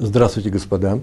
[0.00, 1.00] Здравствуйте, господа.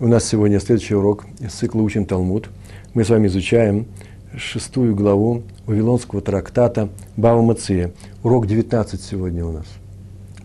[0.00, 2.50] У нас сегодня следующий урок из цикла «Учим Талмуд».
[2.92, 3.86] Мы с вами изучаем
[4.36, 7.92] шестую главу Вавилонского трактата Бава Мация.
[8.22, 9.64] Урок 19 сегодня у нас.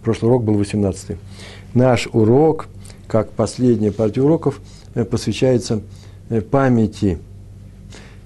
[0.01, 1.17] Прошлый урок был 18.
[1.73, 2.69] Наш урок,
[3.05, 4.61] как последняя партия уроков,
[4.93, 5.81] э, посвящается
[6.29, 7.17] э, памяти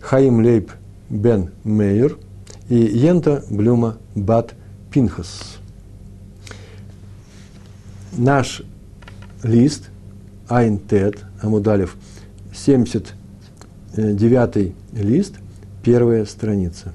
[0.01, 0.71] Хаим Лейб
[1.09, 2.19] бен Мейер
[2.69, 4.53] и Йента Блюма Бат
[4.91, 5.57] Пинхас.
[8.15, 8.61] Наш
[9.43, 9.89] лист,
[10.47, 11.97] Айн Тет, Амудалев,
[12.53, 15.34] 79 лист,
[15.84, 16.93] первая страница.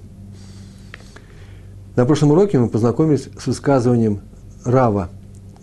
[1.96, 4.20] На прошлом уроке мы познакомились с высказыванием
[4.64, 5.08] Рава.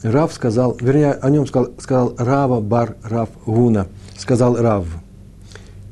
[0.03, 4.85] Рав сказал, вернее, о нем сказал, сказал Рава Бар Рав Гуна, сказал Рав.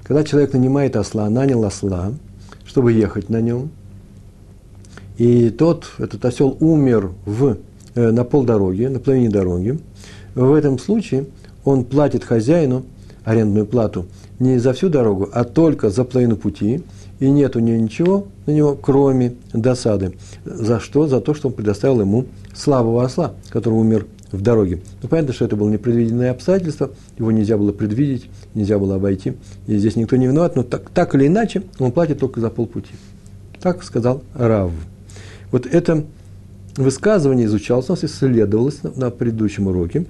[0.03, 2.11] Когда человек нанимает осла, нанял осла,
[2.65, 3.69] чтобы ехать на нем,
[5.17, 7.57] и тот, этот осел умер в,
[7.95, 9.79] э, на полдороги, на половине дороги,
[10.35, 11.25] в этом случае
[11.63, 12.83] он платит хозяину
[13.23, 14.05] арендную плату
[14.39, 16.83] не за всю дорогу, а только за половину пути,
[17.19, 20.13] и нет у него ничего на него, кроме досады.
[20.43, 21.07] За что?
[21.07, 24.81] За то, что он предоставил ему слабого осла, который умер в дороге.
[25.01, 29.33] Ну, понятно, что это было непредвиденное обстоятельство, его нельзя было предвидеть, нельзя было обойти,
[29.67, 32.93] и здесь никто не виноват, но так, так или иначе он платит только за полпути.
[33.61, 34.71] Так сказал Рав.
[35.51, 36.03] Вот это
[36.75, 40.05] высказывание изучалось у нас, исследовалось на, на предыдущем уроке,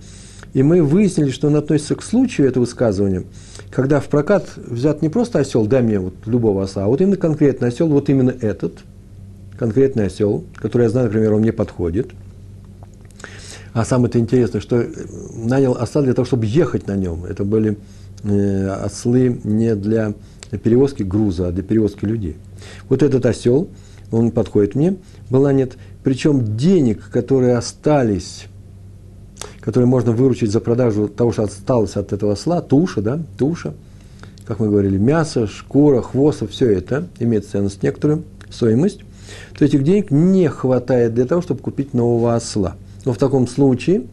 [0.54, 3.24] и мы выяснили, что он относится к случаю этого высказывания,
[3.72, 7.18] когда в прокат взят не просто осел, дай мне вот любого осла, а вот именно
[7.18, 8.80] конкретный осел, вот именно этот,
[9.58, 12.12] конкретный осел, который я знаю, например, он мне подходит.
[13.74, 14.86] А самое это интересное, что
[15.36, 17.26] нанял осла для того, чтобы ехать на нем.
[17.26, 17.78] Это были
[18.24, 20.14] э, ослы не для
[20.64, 22.36] перевозки груза, а для перевозки людей.
[22.88, 23.70] Вот этот осел,
[24.14, 24.96] он подходит мне,
[25.30, 25.78] была нет.
[26.04, 28.46] Причем денег, которые остались,
[29.60, 33.74] которые можно выручить за продажу того, что осталось от этого осла, туша, да, туша,
[34.46, 39.00] как мы говорили, мясо, шкура, хвост, все это имеет ценность некоторую, стоимость,
[39.58, 42.76] то этих денег не хватает для того, чтобы купить нового осла.
[43.06, 44.04] Но в таком случае,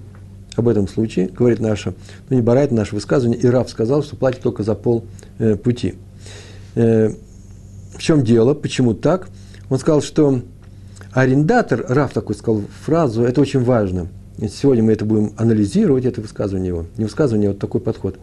[0.57, 1.95] об этом случае, говорит наша,
[2.29, 5.05] ну не барает наше высказывание, и раб сказал, что платит только за пол
[5.39, 5.95] э, пути.
[6.75, 7.13] Э,
[7.95, 9.29] в чем дело, почему так?
[9.71, 10.43] Он сказал, что
[11.13, 14.09] арендатор, Раф такой сказал фразу, это очень важно.
[14.49, 16.87] Сегодня мы это будем анализировать, это высказывание его.
[16.97, 18.17] Не высказывание, а вот такой подход.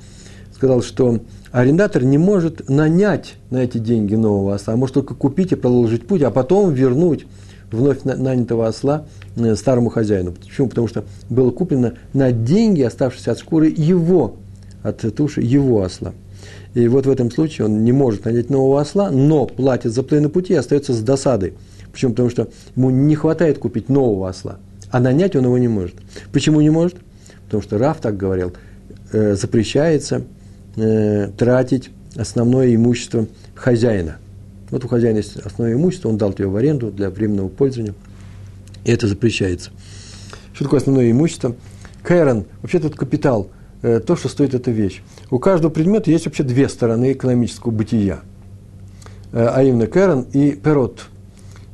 [0.53, 1.19] Сказал, что
[1.52, 6.06] арендатор не может нанять на эти деньги нового осла, а может только купить и продолжить
[6.06, 7.25] путь, а потом вернуть
[7.72, 9.06] вновь нанятого осла
[9.36, 10.34] э, старому хозяину.
[10.34, 10.68] Почему?
[10.68, 14.36] Потому что было куплено на деньги, оставшиеся от шкуры его,
[14.90, 16.14] от туши его осла.
[16.74, 20.30] И вот в этом случае он не может нанять нового осла, но платит за половину
[20.30, 21.53] пути и остается с досадой.
[21.92, 22.12] Почему?
[22.12, 24.59] Потому что ему не хватает купить нового осла,
[24.92, 25.96] а нанять он его не может.
[26.31, 26.98] Почему не может?
[27.46, 28.53] Потому что Раф так говорил,
[29.12, 30.24] э, запрещается
[30.75, 34.18] э, тратить основное имущество хозяина.
[34.69, 37.96] Вот у хозяина есть основное имущество, он дал его в аренду для временного пользования,
[38.84, 39.72] и это запрещается.
[40.54, 41.56] Что такое основное имущество?
[42.04, 43.50] Кэрон, вообще тут капитал,
[43.81, 45.01] то, что стоит эта вещь.
[45.29, 48.21] У каждого предмета есть вообще две стороны экономического бытия,
[49.31, 51.05] э, а именно Кэрон и Перот–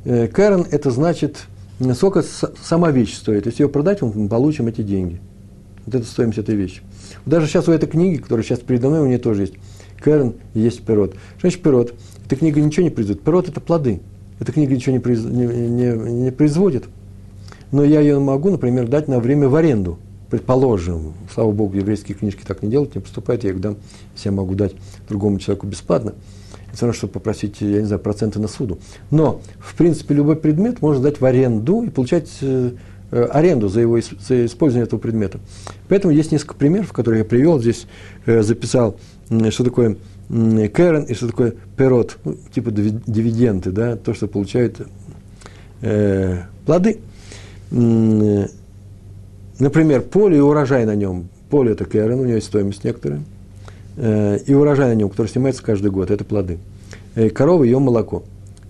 [0.04, 1.46] Э, Кэрон– это значит,
[1.94, 3.46] сколько сама вещь стоит.
[3.46, 5.20] Если ее продать, мы получим эти деньги.
[5.86, 6.82] Вот это стоимость этой вещи.
[7.26, 9.54] Даже сейчас у этой книги, которая сейчас передо мной, у нее тоже есть.
[10.00, 11.12] Кэрон и есть пирот.
[11.12, 11.94] Что значит пирот?
[12.26, 13.22] Эта книга ничего не производит.
[13.22, 14.00] Пирот– это плоды.
[14.38, 16.84] Эта книга ничего не, не, не, не производит.
[17.72, 19.98] Но я ее могу, например, дать на время в аренду.
[20.30, 23.76] Предположим, слава богу, еврейские книжки так не делают, не поступают, я их дам,
[24.24, 24.74] я могу дать
[25.08, 26.14] другому человеку бесплатно
[26.74, 28.78] все равно, чтобы попросить, я не знаю, проценты на суду.
[29.10, 32.72] Но, в принципе, любой предмет можно дать в аренду и получать э,
[33.10, 35.38] э, аренду за его за использование этого предмета.
[35.88, 37.60] Поэтому есть несколько примеров, которые я привел.
[37.60, 37.86] Здесь
[38.26, 38.96] э, записал,
[39.50, 39.96] что такое
[40.28, 44.80] Кэрон и что такое перот, ну, типа дивиденды, да, то, что получают
[45.80, 46.98] э, плоды.
[49.64, 51.28] Например, поле и урожай на нем.
[51.50, 53.22] Поле– это Кэрон, у него есть стоимость некоторая–
[53.96, 56.58] Э, и урожай на нем, который снимается каждый год, это плоды.
[57.14, 58.24] Э, корова– ее молоко.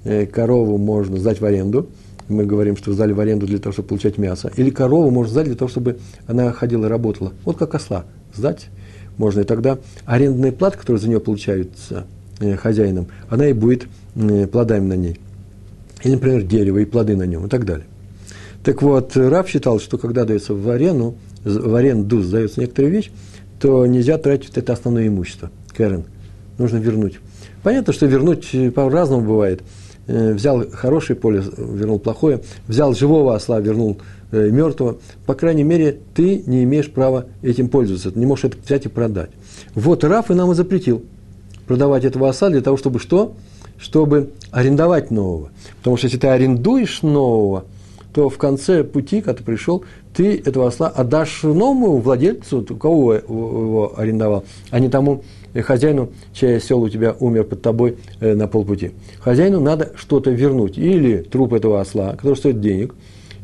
[0.05, 1.89] Э, корову можно сдать в аренду.
[2.29, 4.51] Мы говорим, что сдали в аренду для того, чтобы получать мясо.
[4.57, 7.33] Или корову можно сдать для того, чтобы она ходила и работала.
[7.45, 8.05] Вот как осла
[8.35, 8.69] сдать
[9.19, 9.41] можно.
[9.41, 12.07] И тогда арендная плата, которая за нее получается
[12.63, 13.87] хозяином, она и будет
[14.51, 15.21] плодами на ней.
[16.03, 17.87] Или, например, дерево и плоды на нем и так далее.
[18.65, 23.11] Так вот, раб считал, что когда дается в аренду, в аренду сдается некоторая вещь,
[23.61, 26.05] то нельзя тратить это основное имущество, Кэрен.
[26.57, 27.21] Нужно вернуть.
[27.63, 29.63] Понятно, что вернуть по-разному бывает.
[30.07, 33.99] э, взял хорошее поле, вернул плохое, взял живого осла, вернул
[34.33, 38.57] э, мертвого, по крайней мере, ты не имеешь права этим пользоваться, ты не можешь это
[38.65, 39.31] взять и продать.
[39.75, 41.03] Вот Раф и нам и запретил
[41.67, 43.35] продавать этого осла для того, чтобы что?
[43.79, 45.51] Чтобы арендовать нового.
[45.79, 47.65] Потому что если ты арендуешь нового,
[48.15, 49.85] то в конце пути, когда ты пришел,
[50.15, 55.25] ты этого осла отдашь новому владельцу, у кого его арендовал, а не тому
[55.63, 58.93] хозяину, чей осел у тебя умер под тобой э, на полпути.
[59.19, 60.79] Хозяину надо что-то вернуть.
[60.79, 62.95] Или труп этого осла, который стоит денег,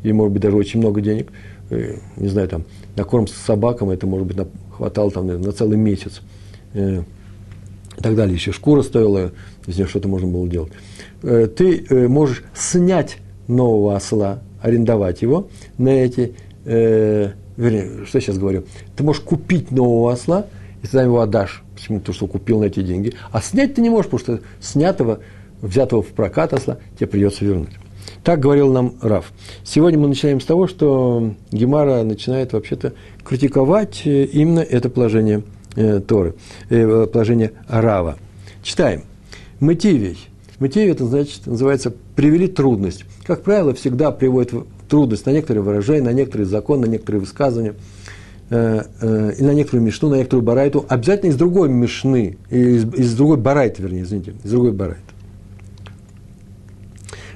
[0.04, 1.30] и может быть даже очень много денег,
[1.70, 2.64] э, не знаю, там,
[2.94, 4.46] на корм с собакам это, может быть, на,
[4.76, 6.20] хватало там, на целый месяц.
[6.74, 7.02] Э,
[7.98, 8.34] и так далее.
[8.34, 9.32] Еще шкура стоила,
[9.66, 10.72] из нее что-то можно было делать.
[11.22, 15.48] Э, ты э, можешь снять нового осла, арендовать его
[15.78, 16.34] на эти,
[16.64, 18.64] э, вернее, что я сейчас говорю,
[18.96, 20.46] ты можешь купить нового осла,
[20.82, 22.00] и ты его отдашь, почему?
[22.00, 23.14] Потому что купил на эти деньги.
[23.32, 25.20] А снять ты не можешь, потому что снятого,
[25.60, 27.72] взятого в прокат осла тебе придется вернуть.
[28.24, 29.32] Так говорил нам Раф.
[29.64, 32.92] Сегодня мы начинаем с того, что Гемара начинает вообще-то
[33.24, 35.42] критиковать э, именно это положение
[35.76, 36.34] э, Торы,
[36.68, 38.18] э, положение Рава.
[38.62, 39.04] Читаем.
[39.58, 40.29] Мотивий.
[40.60, 43.06] Мотивий, это значит, называется «привели трудность».
[43.24, 44.52] Как правило, всегда приводит
[44.90, 47.74] трудность на некоторые выражения, на некоторые законы, на некоторые высказывания,
[48.50, 53.14] э, э, и на некоторую мишну, на некоторую барайту, обязательно из другой мишны, из, из
[53.14, 55.00] другой барайты, вернее, извините, из другой барайты.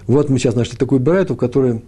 [0.06, 1.82] Вот мы сейчас нашли такую барайту, в которой,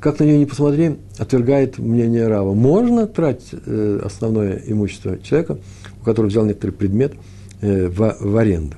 [0.00, 2.52] как на нее не посмотри, отвергает мнение Рава.
[2.52, 5.56] Можно тратить э, основное имущество человека,
[6.02, 7.14] у которого взял некоторый предмет,
[7.62, 8.76] в, в аренду.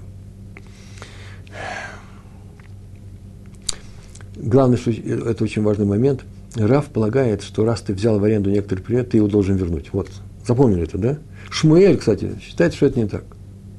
[4.43, 6.25] Главное, что это очень важный момент.
[6.57, 9.91] Раф полагает, что раз ты взял в аренду некоторый предмет, ты его должен вернуть.
[9.93, 10.09] Вот,
[10.47, 11.19] запомнили это, да?
[11.49, 13.25] Шмуэль, кстати, считает, что это не так.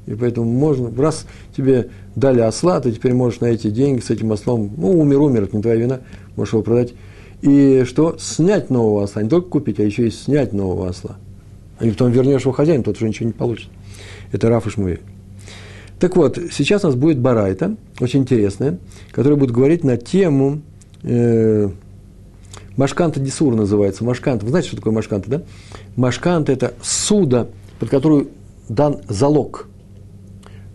[0.07, 1.25] И поэтому можно, раз
[1.55, 5.43] тебе дали осла, ты теперь можешь на эти деньги с этим ослом, ну, умер, умер,
[5.43, 6.01] это не твоя вина,
[6.37, 6.93] можешь его продать.
[7.41, 8.15] И что?
[8.17, 11.17] Снять нового осла, не только купить, а еще и снять нового осла.
[11.79, 13.69] А потом вернешь его хозяину, тот уже ничего не получит.
[14.31, 15.01] Это Раф и Шмуэль.
[16.03, 18.77] Так вот, сейчас у нас будет барайта, очень интересная,
[19.13, 20.59] которая будет говорить на тему
[21.01, 21.69] э,
[22.75, 24.03] Машканта Дисур называется.
[24.03, 24.43] Машканта.
[24.43, 25.43] Вы знаете, что такое Машканта, да?
[25.95, 27.47] Машканта– это суда,
[27.79, 28.31] под которую
[28.67, 29.69] дан залог.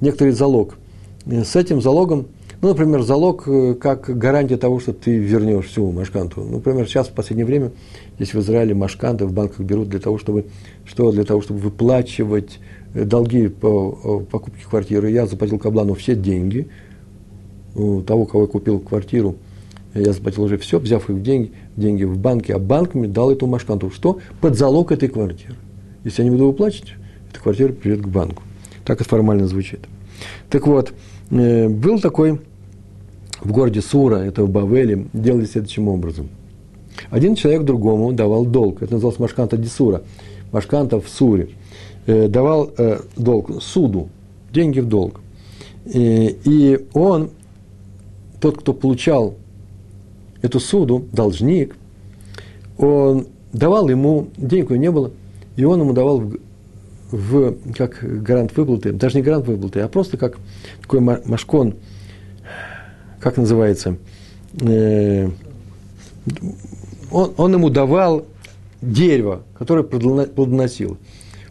[0.00, 0.78] Некоторый залог.
[1.26, 2.28] Э, с этим залогом,
[2.62, 6.40] ну, например, залог э, как гарантия того, что ты вернешь всю Машканту.
[6.40, 7.72] Ну, например, сейчас в последнее время
[8.16, 10.46] здесь в Израиле Машканты в банках берут для того, чтобы,
[10.86, 12.60] что, для того, чтобы выплачивать
[13.04, 16.68] долги по э, покупке квартиры, я заплатил Каблану все деньги,
[17.74, 19.36] у того, кого я купил квартиру,
[19.94, 23.46] я заплатил уже все, взяв их деньги, деньги в банке, а банк мне дал эту
[23.46, 23.90] машканту.
[23.90, 24.18] Что?
[24.40, 25.54] Под залог этой квартиры.
[26.04, 26.94] Если я не буду выплачивать,
[27.30, 28.42] эта квартира придет к банку.
[28.84, 29.80] Так это формально звучит.
[30.50, 30.92] Так вот,
[31.30, 32.40] э, был такой
[33.40, 36.28] в городе Сура, это в Бавеле, делали следующим образом.
[37.10, 38.82] Один человек другому давал долг.
[38.82, 40.02] Это называлось Машканта Дисура.
[40.52, 41.50] Машканта в Суре.
[42.08, 44.08] Э, давал э, долг, суду,
[44.50, 45.20] деньги в долг.
[45.84, 47.32] И, и он,
[48.40, 49.34] тот, кто получал
[50.40, 51.76] эту суду, должник,
[52.78, 55.10] он давал ему, денег у него не было,
[55.56, 56.38] и он ему давал в,
[57.10, 60.38] в, как гарант выплаты, даже не гарант выплаты, а просто как
[60.80, 61.74] такой машкон,
[63.20, 63.98] как называется,
[64.62, 65.28] э,
[67.10, 68.24] он, он ему давал
[68.80, 70.96] дерево, которое плодоносило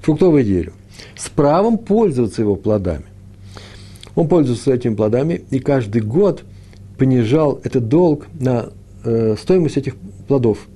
[0.01, 0.74] фруктовое дерево,
[1.16, 3.06] с правом пользоваться его плодами.
[4.16, 6.44] Он пользовался этими плодами и каждый год
[6.98, 8.70] понижал этот долг на
[9.04, 9.96] э, стоимость этих
[10.27, 10.68] плодов.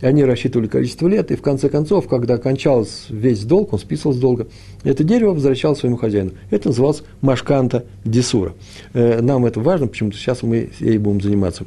[0.00, 4.12] И они рассчитывали количество лет, и в конце концов, когда кончался весь долг, он списывал
[4.12, 4.46] с долга,
[4.84, 6.32] это дерево возвращалось своему хозяину.
[6.50, 8.54] Это называлось машканта десура.
[8.92, 11.64] Э, нам это важно, почему-то сейчас мы ей будем заниматься.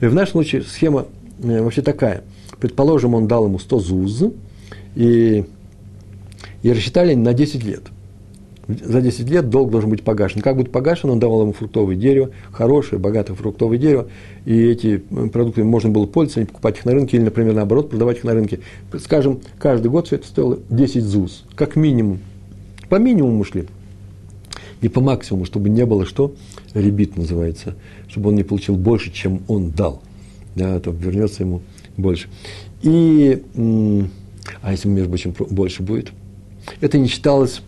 [0.00, 1.06] Э, в нашем случае схема
[1.42, 2.24] э, вообще такая.
[2.58, 4.24] Предположим, он дал ему 100 зуз,
[4.94, 5.44] и
[6.66, 7.82] и рассчитали на 10 лет.
[8.66, 10.40] За 10 лет долг должен быть погашен.
[10.40, 14.08] Как будет погашен, он давал ему фруктовое дерево, хорошее, богатое фруктовое дерево,
[14.46, 18.24] и эти продукты можно было пользоваться, покупать их на рынке, или, например, наоборот, продавать их
[18.24, 18.58] на рынке.
[18.98, 22.18] Скажем, каждый год все это стоило 10 ЗУЗ, как минимум.
[22.88, 23.66] По минимуму шли.
[24.80, 26.34] И по максимуму, чтобы не было что?
[26.74, 27.76] Ребит называется.
[28.08, 30.02] Чтобы он не получил больше, чем он дал.
[30.56, 31.62] Да, то вернется ему
[31.96, 32.26] больше.
[32.82, 33.40] И,
[34.62, 36.10] а если, между прочим, больше будет–
[36.80, 37.62] это не считалось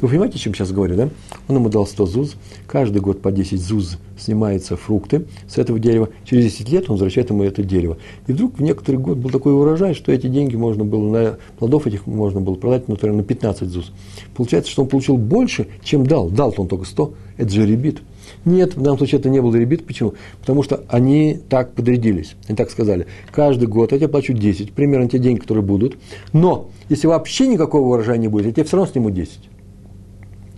[0.00, 1.08] Вы понимаете, о чем сейчас говорю, да?
[1.48, 2.36] Он ему дал 100 зуз,
[2.66, 7.30] каждый год по 10 зуз снимаются фрукты с этого дерева, через 10 лет он возвращает
[7.30, 7.96] ему это дерево.
[8.26, 11.86] И вдруг в некоторый год был такой урожай, что эти деньги можно было, на плодов
[11.86, 13.92] этих можно было продать, например, на 15 зуз.
[14.36, 16.28] Получается, что он получил больше, чем дал.
[16.28, 18.02] Дал-то он только 100, это же ребит.
[18.44, 19.86] Нет, в данном случае это не был ребит.
[19.86, 20.14] Почему?
[20.40, 22.34] Потому что они так подрядились.
[22.48, 23.06] Они так сказали.
[23.30, 25.96] Каждый год я тебе плачу 10, примерно те деньги, которые будут.
[26.32, 29.50] Но если вообще никакого урожая не будет, я тебе все равно сниму 10.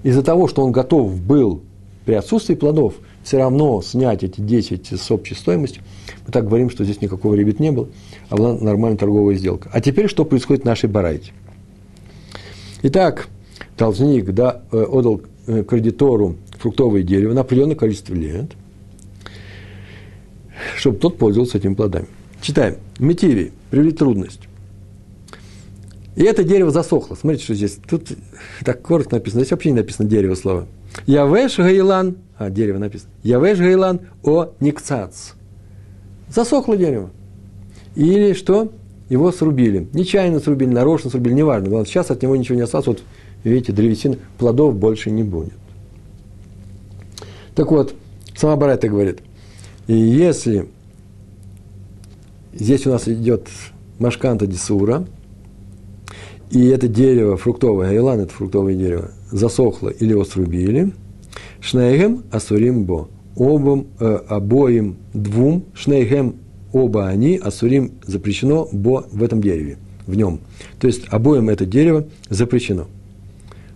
[0.03, 1.63] Из-за того, что он готов был
[2.05, 5.83] при отсутствии плодов все равно снять эти 10 с общей стоимостью,
[6.27, 7.89] мы так говорим, что здесь никакого ребит не было,
[8.29, 9.69] а была нормальная торговая сделка.
[9.73, 11.33] А теперь что происходит в нашей барайте?
[12.83, 13.29] Итак,
[13.77, 18.53] должник да, э, отдал э, кредитору фруктовое дерево на определенное количество лет,
[20.77, 22.07] чтобы тот пользовался этими плодами.
[22.41, 22.77] Читаем.
[22.99, 24.41] Метири привели трудность.
[26.17, 27.15] И это дерево засохло.
[27.15, 27.79] Смотрите, что здесь.
[27.89, 28.09] Тут
[28.65, 29.43] так коротко написано.
[29.43, 30.67] Здесь вообще не написано дерево слова.
[31.07, 32.17] Явеш Гайлан.
[32.39, 33.11] А, дерево написано.
[33.23, 35.33] Явеш Гайлан о Никцац.
[36.31, 37.11] Засохло дерево.
[37.95, 38.73] Или что?
[39.11, 39.89] Его срубили.
[39.93, 41.69] Нечаянно срубили, нарочно срубили, неважно.
[41.69, 42.87] Главное, сейчас от него ничего не осталось.
[42.87, 43.03] Вот,
[43.45, 45.55] видите, древесина, плодов больше не будет.
[47.55, 47.95] Так вот,
[48.35, 49.21] сама Барайта говорит,
[49.87, 50.69] и если
[52.53, 53.49] здесь у нас идет
[53.99, 55.07] Машканта Дисура,
[56.51, 60.93] и это дерево фруктовое, айлан– это фруктовое дерево, засохло или его срубили,
[61.61, 63.09] шнейгем асурим бо.
[63.37, 66.37] Обом, э, обоим двум, шнейгем
[66.73, 69.77] оба они, асурим запрещено бо в этом дереве,
[70.07, 70.41] в нем.
[70.81, 72.87] То есть обоим это дерево запрещено.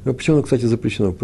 [0.05, 1.15] Ну, почему оно, кстати, запрещено?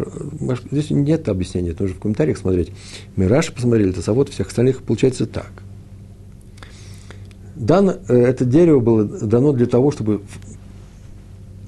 [0.71, 2.73] Здесь нет объяснения, это нужно в комментариях смотреть.
[3.15, 5.51] Мы Раши посмотрели, это завод всех остальных, получается так.
[7.55, 10.21] Дан, э, это дерево было дано для того, чтобы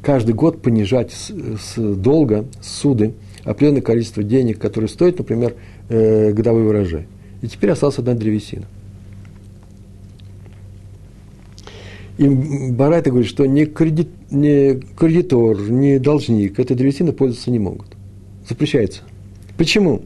[0.09, 3.13] каждый год понижать с, с долга, с суды,
[3.45, 5.55] определенное количество денег, которые стоят, например,
[5.91, 7.07] э, годовой урожай.
[7.43, 8.65] И теперь осталась одна древесина.
[12.17, 17.89] И Барайта говорит, что ни, кредит, ни кредитор, ни должник этой древесины пользоваться не могут.
[18.49, 19.03] Запрещается.
[19.59, 20.05] Почему?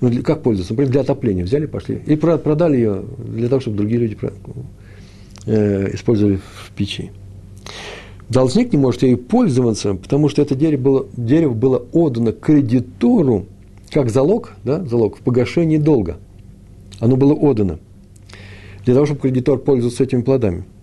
[0.00, 0.72] Ну, для, как пользоваться?
[0.72, 2.00] Например, для отопления взяли, пошли.
[2.06, 4.16] И продали ее для того, чтобы другие люди
[5.46, 7.10] э, использовали в печи.
[8.28, 13.46] Должник не может ей пользоваться, потому что это дерево было, дерево было отдано кредитору
[13.90, 16.18] как залог, да, залог в погашении долга.
[16.98, 17.78] Оно было отдано
[18.84, 20.64] для того, чтобы кредитор пользовался этими плодами–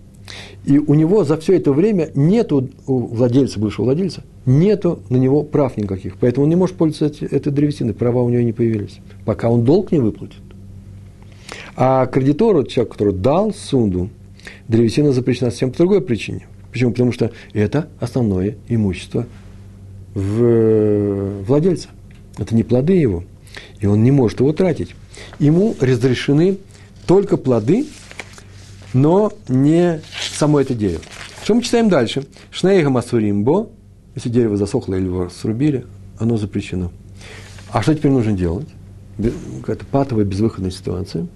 [0.64, 5.42] и у него за все это время нету, у владельца, бывшего владельца, нету на него
[5.42, 6.16] прав никаких.
[6.16, 9.92] Поэтому он не может пользоваться этой древесиной, права у него не появились, пока он долг
[9.92, 10.38] не выплатит.
[11.76, 14.08] А кредитору, человек, который дал сунду,
[14.68, 16.46] древесина запрещена совсем по другой причине.
[16.74, 16.90] Почему?
[16.90, 19.26] Потому что это основное имущество
[20.12, 21.88] в владельца.
[22.36, 23.22] Это не плоды его.
[23.78, 24.96] И он не может его тратить.
[25.38, 26.58] Ему разрешены
[27.06, 27.86] только плоды,
[28.92, 30.00] но не
[30.32, 31.00] само это дерево.
[31.44, 32.26] Что мы читаем дальше?
[32.50, 33.68] Шнейга масуримбо,
[34.16, 35.86] если дерево засохло или его срубили,
[36.18, 36.90] оно запрещено.
[37.70, 38.66] А что теперь нужно делать?
[39.60, 41.28] Какая-то патовая безвыходная ситуация.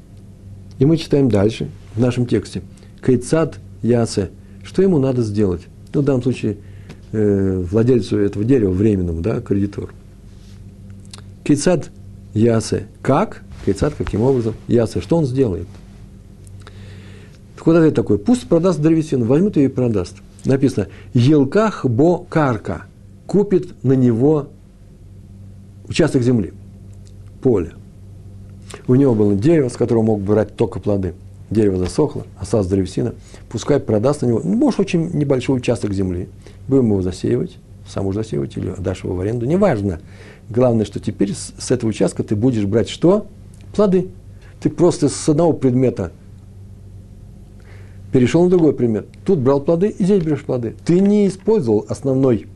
[0.81, 2.63] И мы читаем дальше, в нашем тексте.
[3.07, 4.31] Кейцат ясе.
[4.63, 5.63] Что ему надо сделать?
[5.95, 6.59] Ну, в данном случае,
[7.13, 9.93] э, владельцу этого дерева, временному, да, кредитор.
[11.45, 11.91] Кейцат
[12.35, 12.87] ясе.
[13.03, 13.43] Как?
[13.65, 14.55] Кейцат, каким образом?
[14.67, 15.01] Ясе.
[15.01, 15.67] Что он сделает?
[17.57, 20.17] Так вот такой, пусть продаст древесину, возьмет ее и продаст.
[20.45, 22.85] Написано, елках бо карка,
[23.27, 24.49] купит на него
[25.89, 26.53] участок земли,
[27.43, 27.73] поле.
[28.87, 31.15] У него было дерево, с которого мог брать только плоды.
[31.51, 33.15] Дерево засохло, осталась древесина.
[33.49, 36.29] Пускай продаст на него, ну, может, очень небольшой участок земли.
[36.67, 40.01] Будем его засеивать, сам уже засеивать или отдашь его в аренду, неважно.
[40.51, 43.27] Главное, что теперь с, с этого участка ты будешь брать что?
[43.75, 44.09] Плоды.
[44.61, 46.13] Ты просто с одного предмета
[48.13, 49.07] перешел на другой предмет.
[49.25, 50.75] Тут брал плоды, и здесь берешь плоды.
[50.85, 52.47] Ты не использовал основной,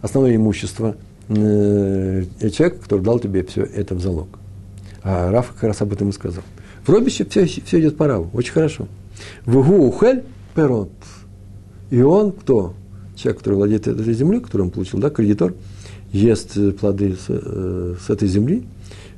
[0.00, 0.96] основное имущество
[1.28, 4.28] э, человека, который дал тебе все это в залог.
[5.02, 6.42] А Раф как раз об этом и сказал.
[6.84, 8.86] В робище все, все идет по раву, очень хорошо.
[9.46, 10.90] В ухель перот.
[11.90, 12.74] И он кто?
[13.16, 15.54] Человек, который владеет этой землей, которую он получил, да, кредитор,
[16.12, 18.64] ест плоды с, э, с этой земли,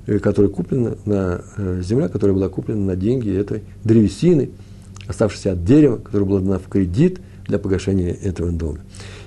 [0.06, 4.50] э, которая куплена на э, земля, которая была куплена на деньги этой древесины–
[5.06, 8.80] оставшийся от дерева, которое было дано в кредит для погашения этого долга.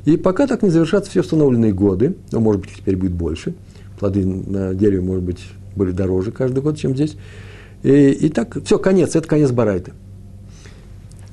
[0.05, 3.53] И пока так не завершатся все установленные годы, но, может быть, теперь будет больше,
[3.99, 5.39] плоды на дереве, может быть,
[5.75, 7.15] были дороже каждый год, чем здесь.
[7.83, 9.91] И, и так, все, конец, это конец Барайта.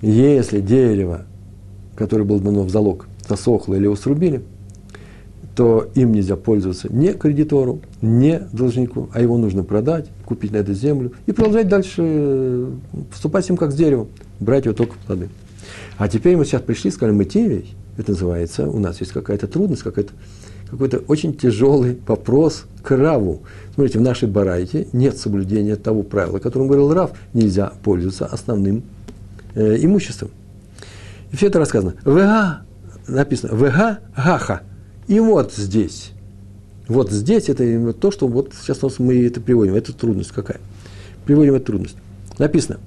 [0.03, 1.23] Если дерево,
[1.95, 4.43] которое было дано в залог, засохло или его срубили,
[5.55, 10.75] то им нельзя пользоваться не кредитору, не должнику, а его нужно продать, купить на эту
[10.75, 12.71] землю и продолжать дальше э,
[13.11, 15.31] поступать с ним как с деревом, брать его только плоды.
[15.97, 19.83] А теперь мы сейчас пришли, сказали, мы Тивей, это называется, у нас есть какая-то трудность,
[19.83, 20.12] какая-то
[20.71, 23.43] какой-то очень тяжелый вопрос к Раву.
[23.75, 28.83] Смотрите, в нашей барайте нет соблюдения того правила, о котором говорил Рав, нельзя пользоваться основным
[29.57, 30.31] э, имуществом.
[31.33, 31.95] И все это рассказано.
[32.05, 32.65] ВГ,
[33.09, 34.63] написано, ВГ Гаха.
[35.09, 36.13] И вот здесь.
[36.87, 39.75] Вот здесь это то, что вот сейчас мы это приводим.
[39.75, 40.61] Это трудность какая?
[41.25, 41.97] Приводим эту трудность.
[42.39, 42.79] Написано.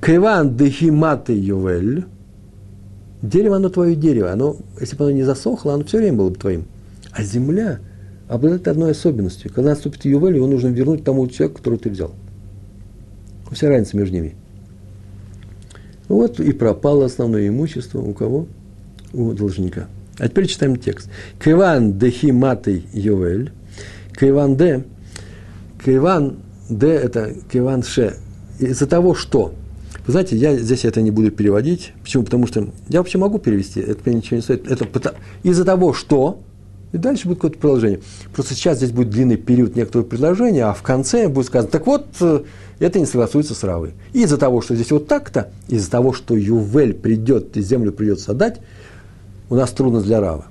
[0.00, 2.04] Кайван дехиматы ювель
[3.24, 4.32] Дерево, оно твое дерево.
[4.32, 6.66] Оно, если бы оно не засохло, оно все время было бы твоим.
[7.10, 7.78] А земля
[8.28, 9.50] обладает одной особенностью.
[9.50, 12.12] Когда наступит ювель, его нужно вернуть тому человеку, которого ты взял.
[13.50, 14.34] Вся разница между ними.
[16.08, 18.46] Вот и пропало основное имущество у кого?
[19.12, 19.88] У должника.
[20.18, 21.08] А теперь читаем текст.
[21.38, 23.52] Криван дехи матый ювель.
[24.12, 24.84] Криван де.
[25.82, 26.36] Криван
[26.68, 28.16] де это криван ше.
[28.58, 29.54] Из-за того, что
[30.06, 31.92] вы знаете, я здесь это не буду переводить.
[32.02, 32.24] Почему?
[32.24, 34.70] Потому что я вообще могу перевести, это мне ничего не стоит.
[34.70, 36.42] Это из-за того, что,
[36.94, 38.00] и дальше будет какое-то продолжение.
[38.32, 42.06] Просто сейчас здесь будет длинный период некоторого предложения, а в конце будет сказано, так вот,
[42.20, 42.42] э,
[42.78, 43.94] это не согласуется с Равой.
[44.12, 48.30] И из-за того, что здесь вот так-то, из-за того, что Ювель придет, и землю придется
[48.30, 48.60] отдать,
[49.50, 50.46] у нас трудность для Рава.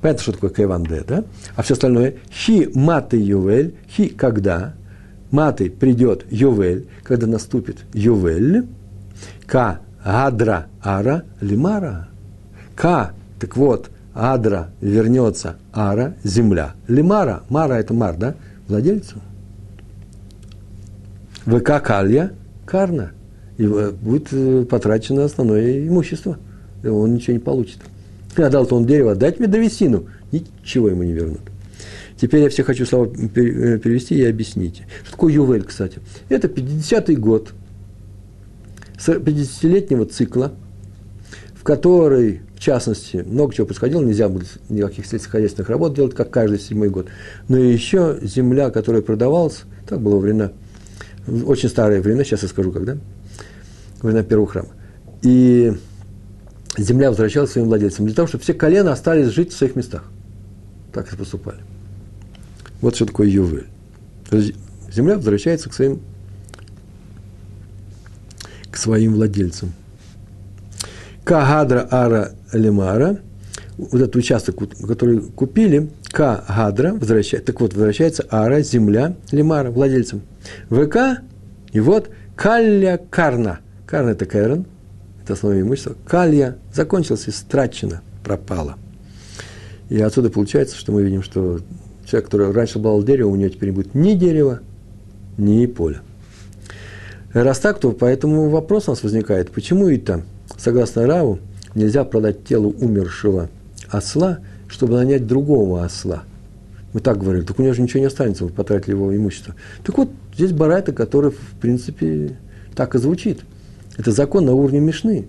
[0.00, 1.24] Понятно, что такое Кайванде, да?
[1.54, 4.74] А все остальное, хи маты Ювель, хи когда,
[5.30, 8.66] маты придет Ювель, когда наступит Ювель,
[9.46, 12.08] Ка адра ара лимара.
[12.74, 16.74] Ка, так вот, адра вернется ара, земля.
[16.88, 18.34] Лимара, мара это мар, да,
[18.68, 19.16] владельцу.
[21.44, 22.32] ВК калья
[22.64, 23.12] карна.
[23.58, 26.38] И э, будет э, потрачено основное имущество.
[26.82, 27.78] Он ничего не получит.
[28.36, 30.06] Отдал-то он дерево, дать мне древесину.
[30.32, 31.42] Ничего ему не вернут.
[32.16, 34.86] Теперь я все хочу слова э, перевести и объясните.
[35.02, 35.98] Что такое Ювель, кстати?
[36.28, 37.52] Это 50-й год–
[38.98, 40.52] 50-летнего цикла,
[41.54, 46.88] в который, частности, много чего происходило, нельзя было никаких сельскохозяйственных работ делать, как каждый седьмой
[46.88, 47.06] год.
[47.48, 50.50] Но еще земля, которая продавалась, так было времена,
[51.26, 52.96] очень старые времена, сейчас я скажу, когда,
[54.00, 54.70] времена первого храма.
[55.22, 55.74] И
[56.78, 60.04] земля возвращалась своим владельцам, для того, чтобы все колена остались жить в своих местах.
[60.92, 61.60] Так и поступали.
[62.80, 63.66] Вот что такое ювель.
[64.90, 66.00] Земля возвращается к своим
[68.70, 69.72] к своим владельцам.
[71.24, 73.18] Кагадра ара лемара,
[73.76, 74.56] вот этот участок,
[74.86, 80.22] который купили, Кагадра, возвращается, так вот, возвращается ара, земля, лемара, владельцам.
[80.68, 81.22] ВК,
[81.72, 83.60] и вот калья карна.
[83.86, 84.66] Карна– это кэрон,
[85.22, 85.96] это основное имущество.
[86.06, 88.76] Калья закончилась, истрачено, пропало.
[89.88, 91.60] И отсюда получается, что мы видим, что
[92.06, 94.60] человек, который раньше был дерево, у него теперь будет ни дерева,
[95.36, 96.02] ни поля.
[97.32, 100.22] Раз так, то поэтому вопрос у нас возникает, почему это,
[100.56, 101.38] согласно Раву,
[101.74, 103.48] нельзя продать телу умершего
[103.88, 106.24] осла, чтобы нанять другого осла.
[106.92, 109.54] Мы так говорили, так у него же ничего не останется, вы потратили его имущество.
[109.84, 112.36] Так вот, здесь барайта, который, в принципе,
[112.74, 113.40] так и звучит.
[113.96, 115.26] Это закон на уровне Мишны.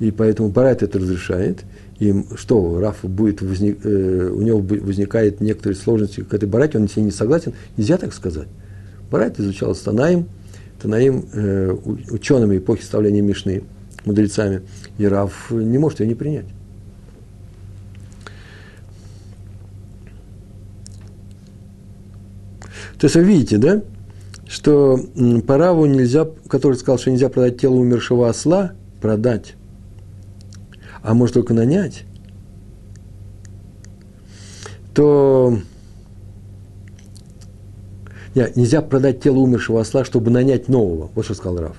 [0.00, 1.64] И поэтому барайт это разрешает.
[1.98, 6.88] И что, Раф будет возник, э, у него возникает некоторые сложности к этой барайте, он
[6.88, 8.48] с ней не согласен, нельзя так сказать.
[9.10, 10.26] Барайт изучал Станаем,
[10.82, 11.76] Танаим, э,
[12.10, 13.62] учеными эпохи составления Мишны,
[14.04, 14.62] мудрецами,
[14.98, 16.46] и Рав не может ее не принять.
[22.98, 23.82] То есть вы видите, да,
[24.46, 24.98] что
[25.46, 29.54] по Раву нельзя, который сказал, что нельзя продать тело умершего осла, продать,
[31.02, 32.04] а может только нанять,
[34.94, 35.58] то
[38.34, 41.08] Нельзя продать тело умершего осла, чтобы нанять нового.
[41.14, 41.76] Вот что сказал Раф.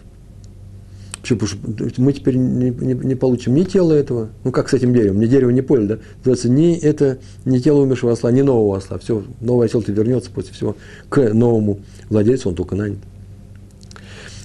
[1.26, 1.40] Почему?
[1.40, 4.94] Потому что мы теперь не, не, не получим ни тело этого, ну как с этим
[4.94, 6.00] деревом, ни дерево, ни поле, да?
[6.18, 9.00] Называется, ни это, ни тело умершего осла, ни нового осла.
[9.00, 10.76] Все, новый осел-то вернется после всего
[11.10, 13.00] к новому владельцу, он только нанят.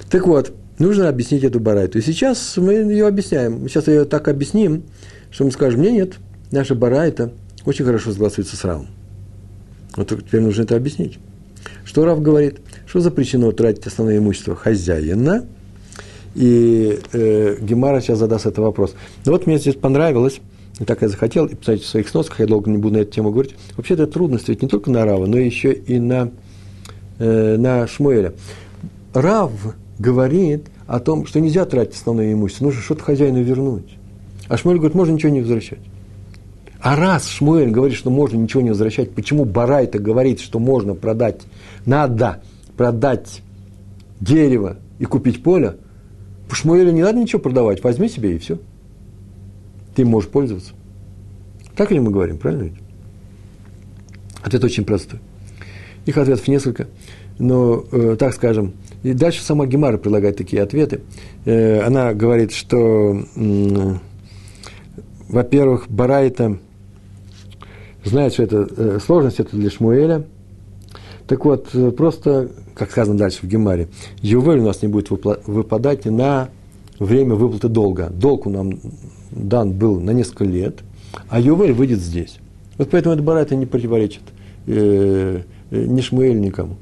[0.08, 1.98] Так вот, нужно объяснить эту барайту.
[1.98, 3.68] И сейчас мы ее объясняем.
[3.68, 4.84] Сейчас ее так объясним,
[5.30, 6.14] что мы скажем, нет, нет,
[6.50, 7.30] наша барайта
[7.66, 8.86] очень хорошо согласуется с Равом.
[9.96, 11.18] Вот теперь нужно это объяснить.
[11.84, 12.60] Что Рав говорит?
[12.86, 15.44] Что запрещено тратить основное имущество хозяина?
[16.34, 18.94] И э, Гемара сейчас задаст этот вопрос.
[19.24, 20.40] Но вот мне здесь понравилось,
[20.78, 23.12] и так я захотел, и посмотрите, в своих сносках, я долго не буду на эту
[23.12, 23.54] тему говорить.
[23.76, 26.30] Вообще это трудность ведь не только на Рава, но еще и на,
[27.18, 28.34] э, на Шмуэля.
[29.12, 29.52] Рав
[29.98, 33.96] говорит о том, что нельзя тратить основное имущество, нужно что-то хозяину вернуть.
[34.48, 35.80] А Шмуэль говорит, можно ничего не возвращать.
[36.80, 41.42] А раз Шмуэль говорит, что можно ничего не возвращать, почему Барайта говорит, что можно продать,
[41.84, 42.42] надо
[42.76, 43.42] продать
[44.20, 45.76] дерево и купить поле, по
[46.54, 48.58] Шмуэлю не надо ничего продавать, возьми себе и все.
[49.94, 50.72] Ты можешь пользоваться.
[51.76, 52.74] Так ли мы говорим, правильно ведь?
[54.42, 55.20] Ответ очень простой.
[56.06, 56.88] Их ответов несколько,
[57.38, 61.02] но, э, так скажем, и дальше сама Гемара предлагает такие ответы.
[61.44, 63.94] Э, она говорит, что, э,
[65.28, 66.58] во-первых, Барайта
[68.04, 70.24] знает, что это э, сложность, это для Шмуэля.
[71.26, 73.88] Так вот, э, просто, как сказано дальше в Гемаре,
[74.22, 76.48] Ювель у нас не будет выпадать на
[76.98, 78.08] время выплаты долга.
[78.08, 78.80] Долг у нам
[79.30, 80.78] дан был на несколько лет,
[81.28, 82.38] а Ювель выйдет здесь.
[82.78, 84.22] Вот поэтому это Барайта не противоречит
[84.66, 86.76] э, э, ни Шмуэль никому.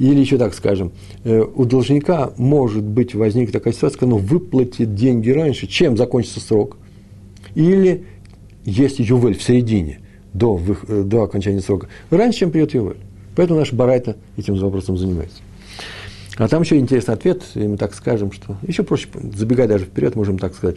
[0.00, 0.90] Или еще так скажем,
[1.22, 6.40] э, у должника может быть возникнет такая ситуация, когда он выплатит деньги раньше, чем закончится
[6.40, 6.78] срок.
[7.54, 8.06] Или
[8.64, 10.00] есть ювель в середине,
[10.34, 12.96] до, э, до окончания срока, раньше, чем придет ювель.
[13.36, 15.38] Поэтому наш Барайта этим вопросом занимается.
[16.38, 20.16] А там еще интересный ответ, и мы так скажем, что еще проще, забегая даже вперед,
[20.16, 20.76] можем так сказать.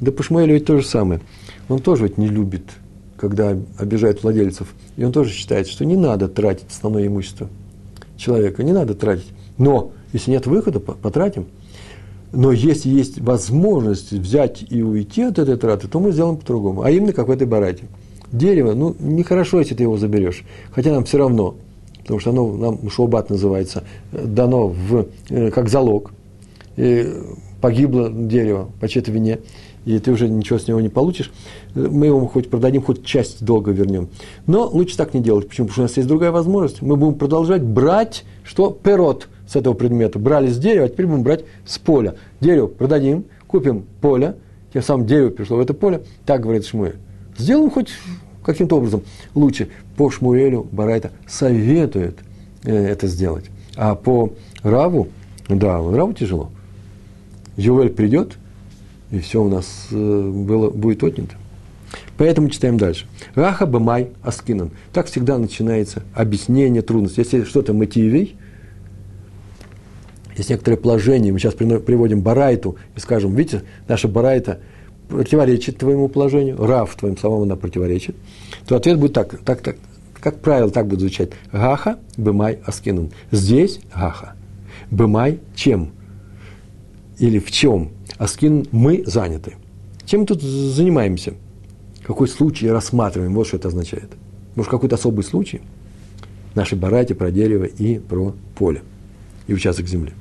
[0.00, 1.20] Да по Шмуэлю ведь то же самое.
[1.68, 2.64] Он тоже ведь не любит,
[3.16, 4.74] когда обижает владельцев.
[4.96, 7.48] И он тоже считает, что не надо тратить основное имущество
[8.16, 9.28] человека, не надо тратить.
[9.56, 11.46] Но если нет выхода, потратим.
[12.32, 16.82] Но если есть возможность взять и уйти от этой траты, то мы сделаем по-другому.
[16.82, 17.84] А именно, как в этой барате.
[18.30, 20.44] Дерево, ну, нехорошо, если ты его заберешь.
[20.70, 21.56] Хотя нам все равно,
[22.08, 26.12] потому что оно, нам шоубат называется, дано в, э, как залог.
[26.78, 27.06] И
[27.60, 29.40] погибло дерево по чьей-то вине
[29.88, 31.32] и ты уже ничего с него не получишь,
[31.74, 34.08] мы его хоть продадим, хоть часть долга вернем.
[34.46, 35.48] Но лучше так не делать.
[35.48, 35.66] Почему?
[35.66, 36.82] Потому что у нас есть другая возможность.
[36.82, 40.18] Мы будем продолжать брать, что перот с этого предмета.
[40.18, 42.16] Брали с дерева, а теперь будем брать с поля.
[42.38, 44.36] Дерево продадим, купим поле,
[44.74, 46.02] тем самым дерево пришло в это поле.
[46.26, 46.96] Так говорит Шмуэль.
[47.38, 47.88] Сделаем хоть
[48.52, 49.02] каким-то образом
[49.34, 49.68] лучше.
[49.96, 52.18] По Шмуэлю Барайта советует
[52.64, 53.46] э, это сделать.
[53.76, 54.32] А по
[54.62, 55.08] Раву,
[55.48, 56.50] да, Раву тяжело.
[57.56, 58.36] Ювель придет–
[59.10, 61.34] и все у нас э, было, будет отнято.
[62.18, 63.06] Поэтому читаем дальше.
[63.34, 64.70] Раха бамай аскинан.
[64.92, 67.22] Так всегда начинается объяснение трудностей.
[67.22, 68.36] Если что-то мотивей,
[70.36, 74.60] есть некоторое положение, мы сейчас приводим барайту и скажем, видите, наша барайта
[75.08, 78.16] противоречит твоему положению, рав твоим словам она противоречит,
[78.66, 79.76] то ответ будет так, так, так,
[80.20, 81.30] как правило, так будет звучать.
[81.52, 83.10] Гаха, бымай, аскинан.
[83.30, 84.34] Здесь гаха.
[84.90, 85.92] Бымай чем?
[87.18, 87.90] Или в чем?
[88.16, 89.56] Аскин мы заняты.
[90.04, 91.34] Чем мы тут занимаемся?
[92.02, 93.34] Какой случай рассматриваем?
[93.34, 94.10] Вот что это означает.
[94.54, 95.60] Может, какой-то особый случай?
[96.54, 98.82] Наши барати про дерево и про поле.
[99.46, 100.12] И участок земли.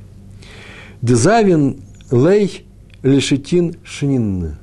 [1.02, 2.65] Дезавин лей
[3.04, 4.58] лешетин шинин.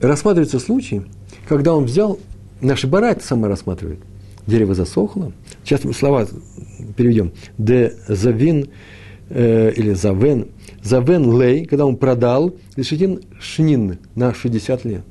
[0.00, 1.02] Рассматривается случай,
[1.48, 2.18] когда он взял,
[2.60, 3.98] наши барати сама рассматривает,
[4.46, 5.32] дерево засохло.
[5.64, 6.26] Сейчас мы слова
[6.96, 7.32] переведем.
[7.58, 8.68] Де завин
[9.28, 10.48] э, или завен
[10.82, 15.04] за Вен Лей, когда он продал Лишитин Шнин на 60 лет.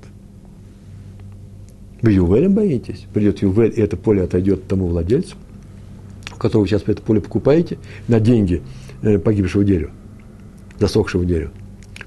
[2.01, 3.05] Вы Ювелем боитесь?
[3.13, 5.35] Придет Ювель, и это поле отойдет тому владельцу,
[6.33, 8.61] у которого вы сейчас это поле покупаете, на деньги
[9.01, 9.91] э, погибшего дерева,
[10.79, 11.51] засохшего дерева.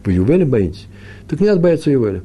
[0.05, 0.87] Вы Ювелем боитесь?
[1.29, 2.23] Так не надо бояться Ювеля.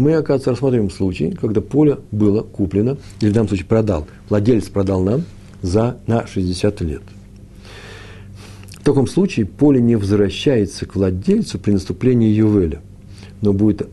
[0.00, 4.06] Мы, оказывается, рассматриваем случай, когда поле было куплено, или в данном случае продал.
[4.28, 5.24] Владелец продал нам
[5.62, 7.02] за, на 60 лет–
[8.80, 12.80] в таком случае поле не возвращается к владельцу при наступлении Ювеля,
[13.42, 13.86] но будет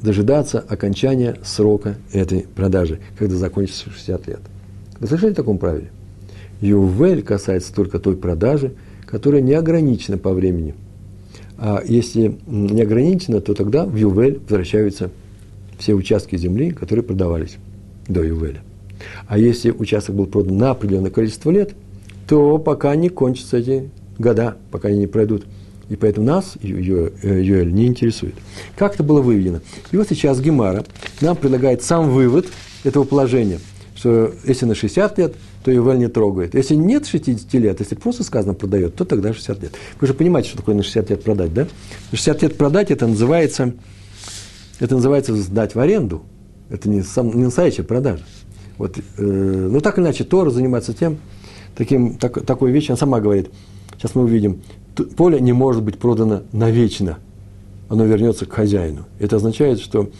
[0.00, 4.40] дожидаться окончания срока этой продажи, когда закончится 60 лет.
[4.98, 5.90] Вы слышали о таком правиле?
[6.62, 8.72] Ювель касается только той продажи,
[9.04, 10.74] которая не ограничена по времени.
[11.66, 15.10] А если не ограничена, то тогда в Ювель возвращаются
[15.78, 17.56] все участки земли, которые продавались
[18.06, 18.60] до Ювеля.
[19.28, 21.74] А если участок был продан на определенное количество лет,
[22.28, 25.46] то пока не кончатся эти года, пока они не пройдут.
[25.88, 28.34] И поэтому нас Юэль не интересует.
[28.76, 29.60] Как это было выведено?
[29.90, 30.84] И вот сейчас Гемара
[31.22, 32.46] нам предлагает сам вывод
[32.84, 33.58] этого положения,
[33.96, 36.54] что если на 60 лет, то Юэль не трогает.
[36.54, 39.72] Если нет 60 лет, если просто сказано продает, то тогда 60 лет.
[39.98, 41.62] Вы же понимаете, что такое на 60 лет продать, да?
[42.12, 43.72] На 60 лет продать, это называется,
[44.78, 46.22] это называется сдать в аренду.
[46.68, 48.24] Это не, сам, не настоящая продажа.
[48.76, 51.16] Вот, э, ну, так или иначе, Тора занимается тем,
[51.74, 53.50] таким, так, такой вещью, она сама говорит,
[53.96, 54.60] сейчас мы увидим,
[55.16, 57.20] поле не может быть продано навечно,
[57.88, 59.06] оно вернется к хозяину.
[59.18, 60.10] Это означает, что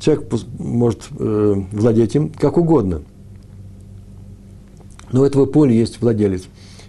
[0.00, 3.02] человек может э, владеть им как угодно,
[5.14, 6.42] но у этого поля есть владелец.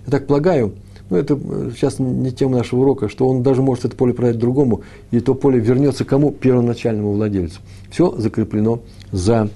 [0.08, 0.74] Я так полагаю,
[1.12, 4.40] ну, это э, сейчас не тема нашего урока, что он даже может это поле продать
[4.40, 6.32] другому, и то поле вернется кому?
[6.32, 7.60] Первоначальному владельцу.
[7.92, 9.52] Все закреплено за,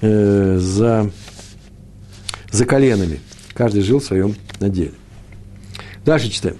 [0.00, 1.08] э, за,
[2.50, 3.20] за коленами.
[3.52, 4.90] Каждый жил в своем наделе.
[6.04, 6.56] Дальше читаем.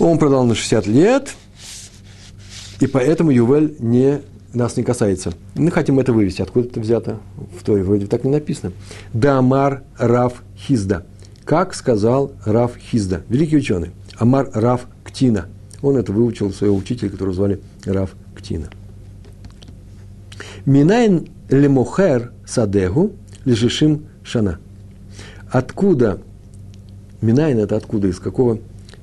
[0.00, 1.36] Он продал на 60 лет,
[2.80, 5.32] и поэтому Ювель не, нас не касается.
[5.54, 6.42] Мы хотим это вывести.
[6.42, 7.18] Откуда это взято
[7.58, 7.82] в Торе?
[7.82, 8.72] Вроде так не написано.
[9.12, 11.04] Дамар Раф Хизда.
[11.44, 13.90] Как сказал Раф Хизда, великий ученый.
[14.18, 15.46] Амар Раф Ктина.
[15.82, 18.68] Он это выучил своего учителя, которого звали Раф Ктина.
[20.64, 23.12] Минайн лемохер садегу
[23.44, 24.58] лежишим шана.
[25.50, 26.18] Откуда,
[27.20, 28.58] Минайн это откуда, из какого,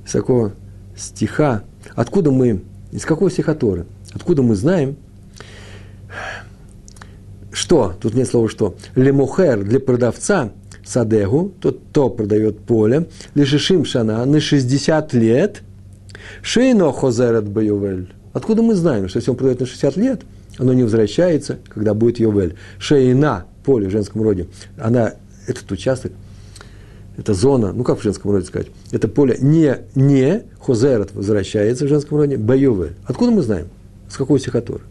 [0.06, 0.52] из какого
[0.98, 1.64] стиха,
[1.96, 3.56] откуда мы, из какого стиха
[4.14, 4.98] откуда мы знаем,
[7.54, 10.52] что, тут нет слова что, лемухер для продавца
[10.84, 15.62] садегу, тот, кто продает поле, лишишим шана на 60 лет,
[16.42, 18.13] шейно хозерет баювель.
[18.34, 20.22] Откуда мы знаем, что если он продает на 60 лет,
[20.58, 22.56] оно не возвращается, когда будет ювель.
[22.80, 25.13] Шейна, поле в женском роде, она,
[25.48, 26.12] этот участок,
[27.18, 31.88] это зона, ну как в женском роде сказать, это поле не, не хозерет возвращается в
[31.88, 32.96] женском роде, баювель.
[33.06, 33.68] Откуда мы знаем?
[34.10, 34.82] С какого стихотора?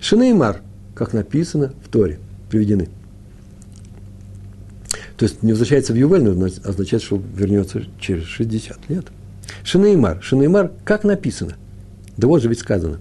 [0.00, 0.62] Шинеймар,
[1.00, 2.18] как написано в Торе,
[2.50, 2.90] приведены.
[5.16, 9.06] То есть не возвращается в Ювель, но означает, что вернется через 60 лет.
[9.64, 10.22] Шинеймар.
[10.22, 11.54] Шинеймар, как написано?
[12.18, 13.00] Да вот же ведь сказано.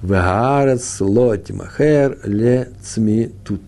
[0.00, 2.70] Вегарец лотимахер ле
[3.44, 3.60] тут.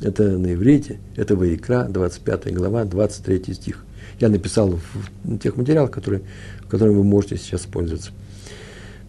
[0.00, 3.84] Это на иврите, это Ваикра, 25 глава, 23 стих.
[4.20, 4.78] Я написал
[5.24, 6.22] в тех материалах, которые,
[6.68, 8.12] которыми вы можете сейчас пользоваться.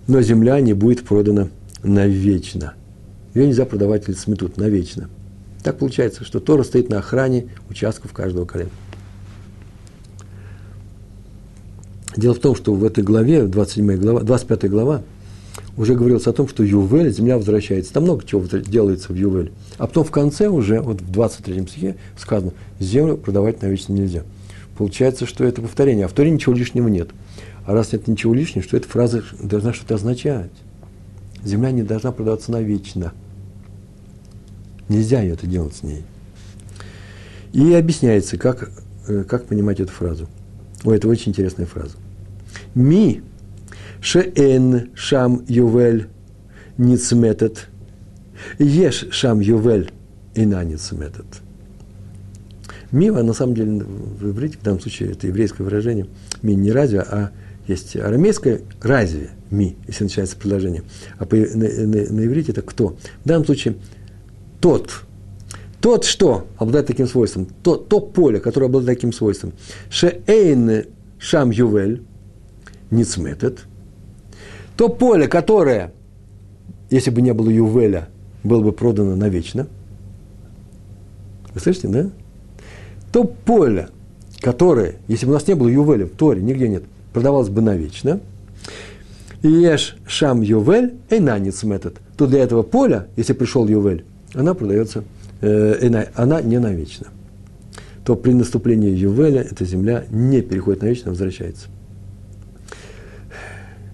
[0.07, 1.49] Но земля не будет продана
[1.83, 2.73] навечно.
[3.33, 5.09] Ее нельзя продавать лицемитут навечно.
[5.63, 8.71] Так получается, что Тора стоит на охране участков каждого колена.
[12.17, 15.01] Дело в том, что в этой главе, 27 глава, 25 глава,
[15.77, 17.93] уже говорилось о том, что Ювель, земля возвращается.
[17.93, 19.51] Там много чего делается в Ювель.
[19.77, 24.23] А потом в конце уже, вот в 23 стихе сказано, землю продавать навечно нельзя.
[24.77, 26.05] Получается, что это повторение.
[26.05, 27.09] А в Торе ничего лишнего нет.
[27.65, 30.51] А раз нет ничего лишнего, что эта фраза должна что-то означать.
[31.43, 33.13] Земля не должна продаваться навечно.
[34.89, 36.03] Нельзя это делать с ней.
[37.53, 38.71] И объясняется, как,
[39.07, 40.27] э, как понимать эту фразу.
[40.83, 41.97] Ой, это очень интересная фраза.
[42.75, 43.21] Ми
[44.01, 46.07] шеэн шам ювель
[46.77, 47.67] ницметет.
[48.59, 49.91] Еш шам ювель
[50.35, 51.41] и на ницметет.
[52.91, 56.07] Мива, на самом деле, в иврите, в данном случае, это еврейское выражение.
[56.41, 57.31] Ми не разве, а
[57.71, 60.83] есть арамейское разве, ми, если начинается предложение.
[61.17, 62.97] А по, на, на, на иврите это кто?
[63.23, 63.75] В данном случае
[64.59, 65.03] тот,
[65.81, 69.53] тот, что обладает таким свойством, то, то поле, которое обладает таким свойством,
[69.89, 70.85] шеэйн
[71.17, 72.03] шам ювель,
[72.91, 73.65] ницметет,
[74.77, 75.93] то поле, которое,
[76.89, 78.09] если бы не было ювеля,
[78.43, 79.67] было бы продано навечно.
[81.53, 82.09] Вы слышите, да?
[83.11, 83.89] То поле,
[84.39, 88.19] которое, если бы у нас не было ювеля в Торе, нигде нет, продавалось бы навечно.
[89.43, 91.97] Еш шам ювель, эйна ницметет.
[92.17, 95.03] То для этого поля, если пришел ювель, она продается,
[95.41, 97.07] э, она не навечно.
[98.05, 101.67] То при наступлении Ювеля эта земля не переходит навечно, а возвращается.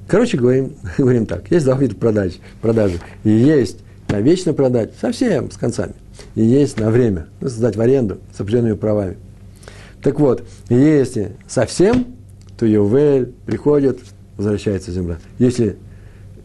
[0.08, 1.52] Короче, говорим, говорим так.
[1.52, 3.00] Есть два вида продаж, продажи.
[3.24, 5.94] Есть навечно продать, совсем с концами.
[6.36, 9.18] И есть на время, ну, сдать в аренду с определенными правами.
[10.02, 12.17] Так вот, если совсем,
[12.58, 14.00] то Ювель приходит,
[14.36, 15.20] возвращается земля.
[15.40, 15.78] Если,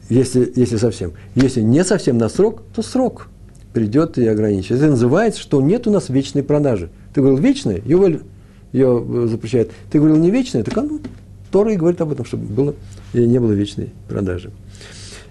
[0.08, 1.12] если, если совсем.
[1.34, 3.28] Если не совсем на срок, то срок
[3.72, 4.72] придет и ограничит.
[4.72, 6.90] Это называется, что нет у нас вечной продажи.
[7.14, 8.20] Ты говорил вечная, Ювель
[8.72, 9.70] ее э, запрещает.
[9.90, 10.98] Ты говорил не вечная, так оно
[11.50, 12.74] Тора и говорит об этом, чтобы было,
[13.12, 14.50] и не было вечной продажи.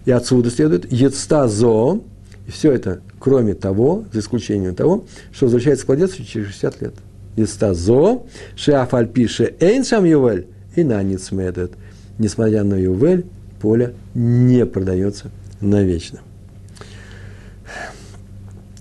[0.05, 1.99] И отсюда следует ецтазо,
[2.47, 6.93] и все это, кроме того, за исключением того, что возвращается к владельцу через 60 лет.
[7.35, 8.21] Ецтазо,
[8.55, 11.73] шеафальпише эйн шам ювель, и на ницмедет.
[12.17, 13.25] Несмотря на ювель,
[13.59, 16.19] поле не продается навечно.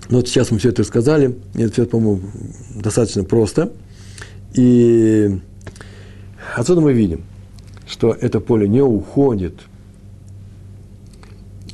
[0.09, 2.21] Ну, вот сейчас мы все это сказали, и это все, по-моему,
[2.75, 3.71] достаточно просто.
[4.53, 5.39] И
[6.55, 7.23] отсюда мы видим,
[7.87, 9.55] что это поле не уходит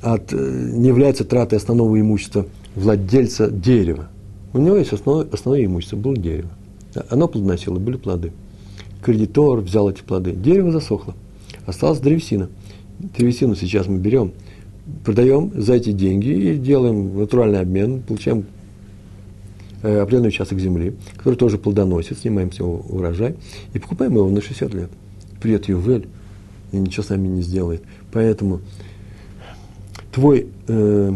[0.02, 4.10] от, э, не является тратой основного имущества владельца дерева.
[4.54, 6.50] У него есть основное, основное имущество, было дерево.
[7.10, 8.32] Оно плодоносило, были плоды.
[9.04, 10.32] Кредитор взял эти плоды.
[10.32, 11.16] Дерево засохло.
[11.66, 12.50] Осталась древесина.
[13.00, 14.34] Древесину сейчас мы берем–
[15.04, 18.46] продаем за эти деньги и делаем натуральный обмен, получаем
[19.84, 23.36] э, определенный участок земли, который тоже плодоносит, снимаем с него урожай
[23.74, 24.90] и покупаем его на 60 лет.
[25.42, 26.08] Придет Ювель
[26.72, 27.84] и ничего с нами не сделает.
[28.12, 28.62] Поэтому
[30.12, 31.14] твой, э,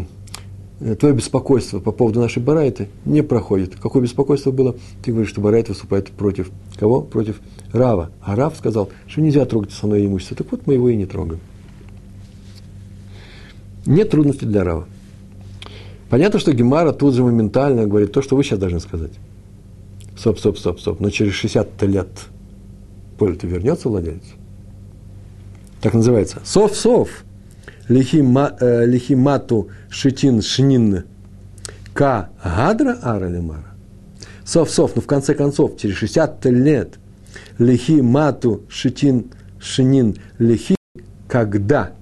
[0.98, 3.76] твое беспокойство по поводу нашей барайты не проходит.
[3.76, 4.76] Какое беспокойство было?
[5.02, 7.00] Ты говоришь, что барайт выступает против кого?
[7.00, 7.40] Против
[7.72, 8.10] Рава.
[8.20, 10.36] А Рав сказал, что нельзя трогать основное имущество.
[10.36, 11.40] Так вот, мы его и не трогаем.
[13.86, 14.86] Нет трудностей для Рава.
[16.10, 19.12] Понятно, что Гемара тут же моментально говорит то, что вы сейчас должны сказать.
[20.16, 21.00] Стоп, стоп, стоп, стоп.
[21.00, 22.08] Но через 60 лет
[23.18, 24.24] поле-то вернется владелец.
[25.80, 26.40] Так называется.
[26.44, 27.08] Сов-сов.
[27.88, 31.04] Э, лихимату шитин шнин.
[31.92, 33.74] Ка гадра ара лимара.
[34.44, 36.98] Сов-сов, ну в конце концов, через 60 лет.
[37.58, 40.76] Лихи мату шитин шинин лихи,
[41.28, 41.92] когда?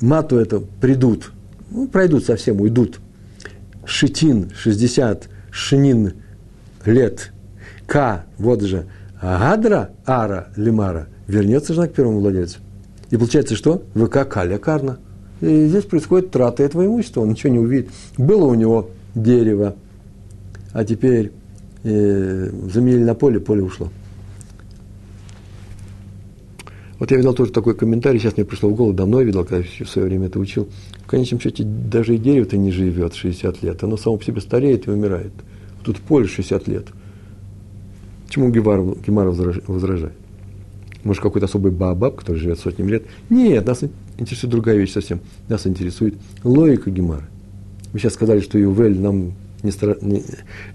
[0.00, 1.32] Мату это придут,
[1.70, 3.00] ну, пройдут совсем, уйдут.
[3.84, 6.14] Шитин 60, шинин
[6.84, 7.32] лет,
[7.86, 8.86] к, вот же,
[9.20, 12.58] гадра, ара, лимара, вернется жена к первому владельцу.
[13.10, 13.82] И получается что?
[13.94, 14.98] ВК каля карна.
[15.40, 17.90] И здесь происходит трата этого имущества, он ничего не увидит.
[18.16, 19.76] Было у него дерево,
[20.72, 21.32] а теперь
[21.84, 23.88] э, заменили на поле, поле ушло.
[26.98, 29.62] Вот я видел тоже такой комментарий, сейчас мне пришло в голову, давно я видел, когда
[29.62, 30.68] в свое время это учил.
[31.04, 34.88] В конечном счете, даже и дерево-то не живет 60 лет, оно само по себе стареет
[34.88, 35.32] и умирает.
[35.84, 36.86] Тут поле 60 лет.
[38.28, 40.14] Чему Гемар, Гемар возражает?
[41.08, 43.04] Может, какой-то особый бабаб, который живет сотнями лет?
[43.30, 43.82] Нет, нас
[44.18, 45.20] интересует другая вещь совсем.
[45.48, 47.26] Нас интересует логика Гемара.
[47.94, 49.96] Вы сейчас сказали, что Ювель нам не стра...
[50.02, 50.22] не,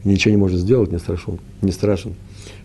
[0.04, 1.38] ничего не может сделать, не страшен.
[1.62, 2.16] Не страшен.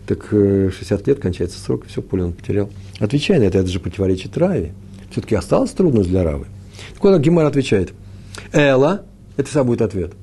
[0.07, 2.71] Так 60 э, лет кончается срок, все, поле он потерял.
[2.97, 4.73] Отвечая на это, это же противоречит Раве.
[5.11, 6.47] Все-таки осталась трудность для Равы.
[6.95, 7.93] Так вот, Гимар отвечает.
[8.51, 9.03] Эла,
[9.37, 10.13] это сам будет ответ.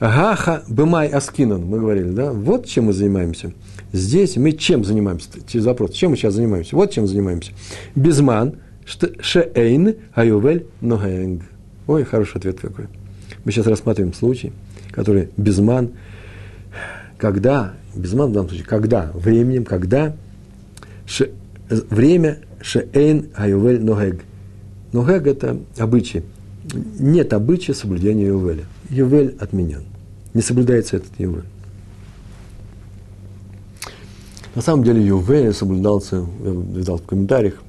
[0.00, 2.32] Гаха бымай аскинан, мы говорили, да?
[2.32, 3.52] Вот чем мы занимаемся.
[3.92, 5.28] Здесь мы чем занимаемся?
[5.46, 5.92] Через вопрос.
[5.92, 6.76] Чем мы сейчас занимаемся?
[6.76, 7.52] Вот чем занимаемся.
[7.94, 8.56] Безман,
[9.20, 11.42] шеэйн, аювель, ногэнг.
[11.86, 12.86] Ой, хороший ответ какой.
[13.44, 14.52] Мы сейчас рассматриваем случай,
[14.90, 15.92] который безман,
[17.16, 20.14] когда, безман в данном случае, когда, временем, когда,
[21.06, 21.30] ше,
[21.68, 24.20] время шеэйн, аювель, ногэг.
[24.92, 26.22] Ногэг– это обычай.
[26.98, 28.64] Нет обычая соблюдения Ювеля.
[28.90, 29.82] Ювель отменен.
[30.34, 31.44] Не соблюдается этот Ювель.
[34.58, 37.62] На самом деле Ювель соблюдался, я видал в комментариях,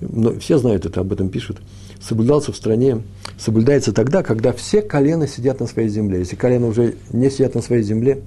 [0.00, 1.58] но все знают это, об этом пишут,
[2.00, 3.02] соблюдался в стране,
[3.38, 6.20] соблюдается тогда, когда все колена сидят на своей земле.
[6.20, 8.22] Если колено уже не сидят на своей земле,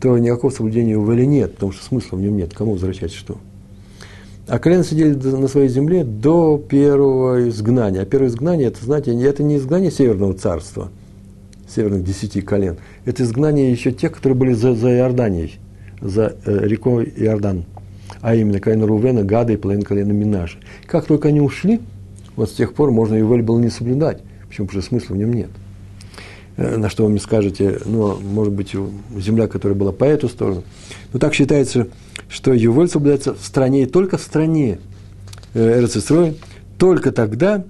[0.00, 2.54] то никакого соблюдения Ювеля нет, потому что смысла в нем нет.
[2.54, 3.36] Кому возвращать что?
[4.48, 8.00] А колено сидели на своей земле до первого изгнания.
[8.00, 10.88] А первое изгнание, это, знаете, это не изгнание Северного царства,
[11.68, 12.78] северных десяти колен.
[13.04, 15.58] Это изгнание еще тех, которые были за, за Иорданией,
[16.04, 17.64] за э, рекой Иордан.
[18.20, 20.58] А именно колено Рувена, Гада и половина колена Минаши.
[20.86, 21.80] Как только они ушли,
[22.36, 24.20] вот с тех пор можно Ювель было не соблюдать.
[24.48, 24.66] Почему?
[24.66, 25.48] Потому смысла в нем нет.
[26.56, 28.76] Э, на что вы мне скажете, ну, может быть,
[29.16, 30.62] земля, которая была по эту сторону.
[31.12, 31.88] Но так считается,
[32.28, 34.78] что Ювель соблюдается в стране и только в стране
[35.54, 36.36] э, Эрцистрой,
[36.78, 37.64] только тогда,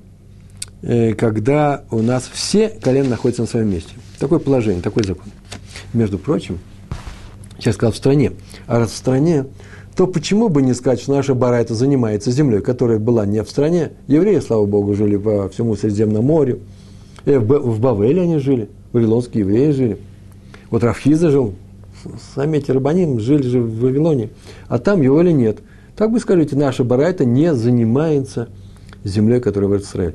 [1.18, 3.92] когда у нас все колена находятся на своем месте.
[4.18, 5.28] Такое положение, такой закон.
[5.94, 6.58] Между прочим,
[7.64, 8.32] сейчас сказал в стране,
[8.66, 9.46] а раз в стране,
[9.96, 13.92] то почему бы не сказать, что наша Барайта занимается землей, которая была не в стране?
[14.06, 16.60] Евреи, слава Богу, жили по всему Средиземному морю.
[17.24, 19.98] Э, в Бавеле они жили, вавилонские евреи жили.
[20.70, 21.54] Вот Рафхиза жил
[22.34, 24.30] сами эти рабаним жили же в Вавилоне,
[24.68, 25.58] а там его или нет.
[25.96, 28.48] Так вы скажите, наша Барайта не занимается
[29.04, 30.14] землей, которая в Израиле.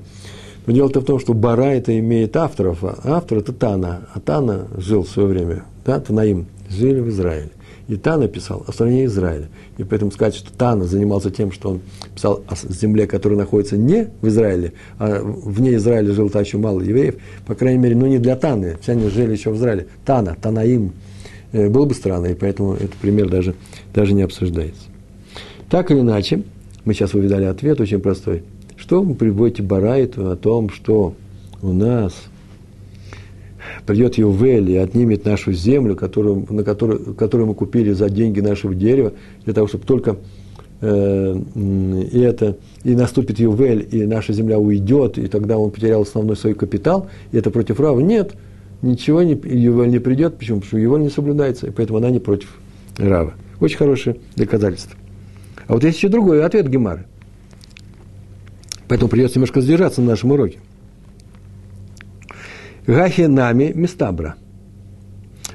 [0.65, 5.03] Но дело-то в том, что Барайта имеет авторов, а автор это Тана, а Тана жил
[5.03, 7.49] в свое время, да, Танаим, жили в Израиле.
[7.87, 9.49] И Тана писал о стране Израиля.
[9.77, 11.81] И поэтому сказать, что Тана занимался тем, что он
[12.13, 16.81] писал о земле, которая находится не в Израиле, а вне Израиля жил то еще мало
[16.81, 17.15] евреев,
[17.47, 19.87] по крайней мере, ну не для Таны, все они жили еще в Израиле.
[20.05, 20.93] Тана, Танаим–
[21.51, 23.55] Э, было бы странно, и поэтому этот пример даже,
[23.93, 24.83] даже не обсуждается.
[25.69, 26.43] Так или иначе,
[26.85, 28.43] мы сейчас увидали ответ очень простой.
[28.75, 31.15] Что вы приводите Барайту о том, что
[31.61, 32.13] у нас
[33.85, 38.75] придет Ювель и отнимет нашу землю, которую, на которую, которую мы купили за деньги нашего
[38.75, 39.13] дерева,
[39.45, 40.17] для того, чтобы только
[40.81, 41.35] э,
[42.11, 46.53] и это, и наступит Ювель, и наша земля уйдет, и тогда он потерял основной свой
[46.53, 47.99] капитал, и это против Рава.
[47.99, 48.33] Нет–
[48.81, 50.37] ничего не, его не придет.
[50.37, 50.59] Почему?
[50.59, 52.57] Потому что его не соблюдается, и поэтому она не против
[52.97, 53.33] Рава.
[53.59, 54.97] Очень хорошее доказательство.
[55.67, 57.05] А вот есть еще другой ответ Гемары.
[58.87, 60.59] Поэтому придется немножко сдержаться на нашем уроке.
[62.89, 64.33] Гахи нами местабра.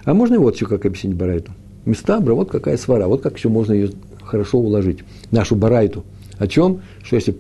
[0.05, 1.51] А можно вот еще как объяснить барайту.
[1.85, 3.91] Местабра, вот какая свара, вот как еще можно ее
[4.23, 5.01] хорошо уложить.
[5.33, 6.05] Нашу барайту.
[6.39, 6.83] О чем?
[7.03, 7.37] Что если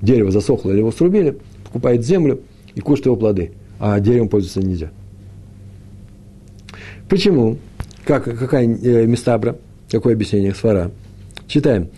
[0.00, 2.40] дерево засохло или его срубили, покупает землю
[2.74, 4.90] и кушает его плоды, а деревом пользоваться нельзя.
[7.06, 7.58] Почему?
[8.06, 9.58] Как, какая э, местабра?
[9.90, 10.92] Какое объяснение свара?
[11.46, 11.90] Читаем.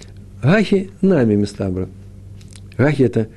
[0.43, 1.89] Гахи нами местабра.
[2.77, 3.29] Гахи это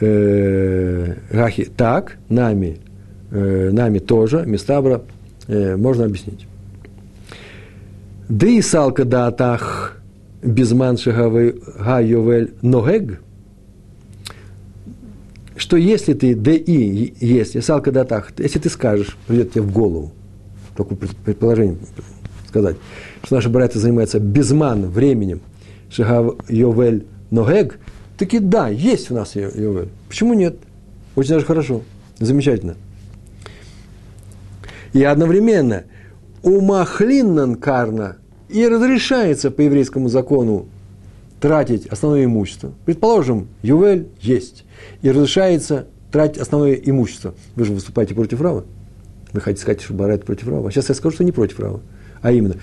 [0.00, 2.78] э, гахи так, нами,
[3.34, 5.02] э, нами тоже, местабра
[5.48, 6.46] э, можно объяснить.
[8.28, 9.98] Да и салка датах
[10.42, 13.20] безман га йовель ногег,
[15.56, 20.12] что если ты да и если салка датах, если ты скажешь, придет тебе в голову,
[20.76, 21.76] такое предположение
[22.48, 22.76] сказать,
[23.24, 25.40] что наши братья занимаются безман временем,
[25.90, 27.78] шага йовель ногег,
[28.16, 29.88] таки да, есть у нас йовель.
[30.08, 30.56] Почему нет?
[31.16, 31.82] Очень даже хорошо,
[32.18, 32.76] замечательно.
[34.94, 35.84] И одновременно
[36.42, 38.16] умахлиннан карна
[38.48, 40.68] и разрешается по еврейскому закону
[41.40, 42.72] тратить основное имущество.
[42.86, 44.64] Предположим, ювель есть,
[45.02, 47.34] и разрешается тратить основное имущество.
[47.56, 48.64] Вы же выступаете против Рава.
[49.32, 50.68] Вы хотите сказать, что Барайт против Рава.
[50.68, 51.80] А сейчас я скажу, что не против Рава.
[52.22, 52.54] А именно,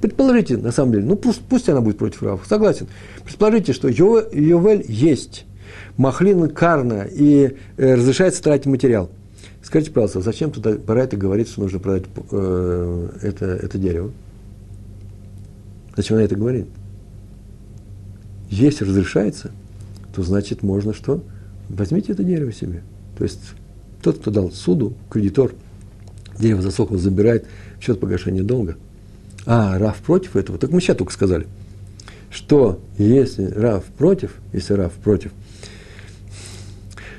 [0.00, 2.86] предположите, на самом деле, ну пусть, пусть она будет против Рава, согласен.
[3.24, 5.44] Предположите, что Йовель есть,
[5.96, 9.10] Махлин Карна, и э, разрешается тратить материал.
[9.74, 14.12] Скажите, пожалуйста, зачем туда Барайта говорит, что нужно продать э, это, это дерево?
[15.96, 16.66] Зачем она это говорит?
[18.50, 19.50] Если разрешается,
[20.14, 21.24] то значит можно что?
[21.68, 22.84] Возьмите это дерево себе.
[23.18, 23.40] То есть
[24.00, 25.50] тот, кто дал суду, кредитор,
[26.38, 27.44] дерево засохло, забирает
[27.80, 28.76] в счет погашения долга.
[29.44, 31.48] А Раф против этого, так мы сейчас только сказали,
[32.30, 35.32] что если Раф против, если Раф против,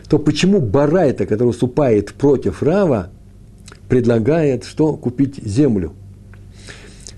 [0.09, 3.09] то почему Барайта, который уступает против Рава,
[3.89, 4.93] предлагает что?
[4.93, 5.93] Купить землю–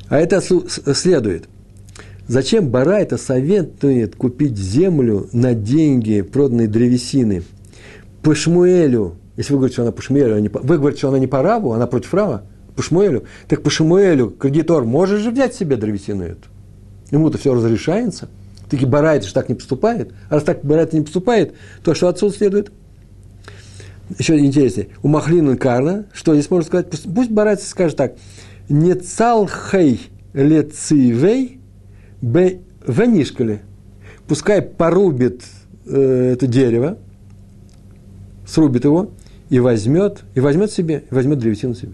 [0.10, 1.50] а это следует.
[2.28, 7.44] Зачем Барайта советует купить землю на деньги проданной древесины?
[8.22, 11.10] По Шмуэлю, если вы говорите, что она по Шмуэлю, а не по, вы говорите, что
[11.10, 12.44] она не по Раву, она против Рава,
[12.76, 16.48] по Шмуэлю, так по Шмуэлю кредитор может же взять себе древесину эту.
[17.12, 18.28] Ему-то все разрешается.
[18.70, 20.12] Таки Барайт же так не поступает.
[20.30, 21.54] А раз так Барайт не поступает,
[21.84, 22.72] то что отсюда следует?
[24.18, 24.90] Еще интереснее.
[25.04, 26.90] У Махлина Карна, что здесь можно сказать?
[26.90, 28.16] Пусть, пусть Барайт скажет так–
[28.70, 31.60] не цалхей лецивей
[32.22, 33.62] б ванишкали.
[34.28, 35.44] Пускай порубит
[35.86, 36.98] э, это дерево,
[38.46, 39.12] срубит его
[39.50, 41.94] и возьмет, и возьмет себе, и возьмет древесину себе.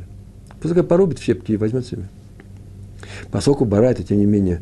[0.62, 2.08] Пускай порубит в щепки и возьмет себе.
[3.32, 4.62] Поскольку Барайта, тем не менее,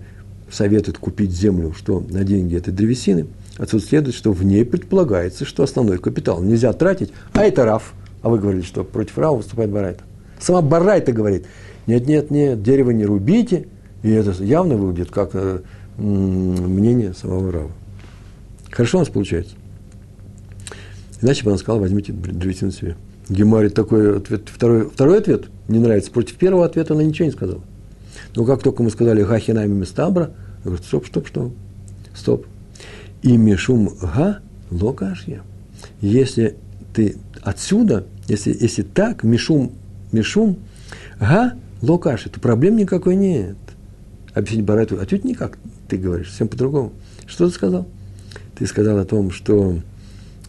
[0.51, 3.27] советует купить землю, что на деньги этой древесины,
[3.57, 7.93] отсюда следует, что в ней предполагается, что основной капитал нельзя тратить, а это РАФ.
[8.21, 10.03] А вы говорили, что против РАФа выступает Барайта.
[10.39, 11.45] Сама Барайта говорит,
[11.87, 13.67] нет, нет, нет, дерево не рубите.
[14.03, 15.59] И это явно выглядит как э,
[15.97, 17.71] мнение самого Рава.
[18.69, 19.55] Хорошо у нас получается.
[21.21, 22.95] Иначе бы он сказал, возьмите древесину себе.
[23.29, 26.11] Гемари такой ответ, второй, второй ответ не нравится.
[26.11, 27.61] Против первого ответа она ничего не сказала.
[28.35, 30.31] Но как только мы сказали «гахинами местабра»,
[30.63, 31.53] я говорю, стоп, стоп, стоп,
[32.13, 32.45] стоп.
[33.21, 34.39] И мишум га
[34.69, 35.41] локашья.
[36.01, 36.55] Если
[36.93, 39.71] ты отсюда, если, если так, мишум,
[40.11, 40.59] мишум
[41.19, 43.57] га Локаши, то проблем никакой нет.
[44.33, 45.57] Объяснить Барайту, а тут никак,
[45.87, 46.93] ты говоришь, совсем по-другому.
[47.25, 47.87] Что ты сказал?
[48.55, 49.79] Ты сказал о том, что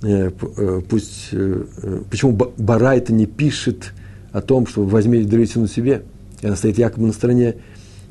[0.02, 3.92] э, э, пусть, э, э почему Барайта не пишет
[4.32, 6.02] о том, что возьми древесину себе,
[6.43, 7.57] и она стоит якобы на стороне,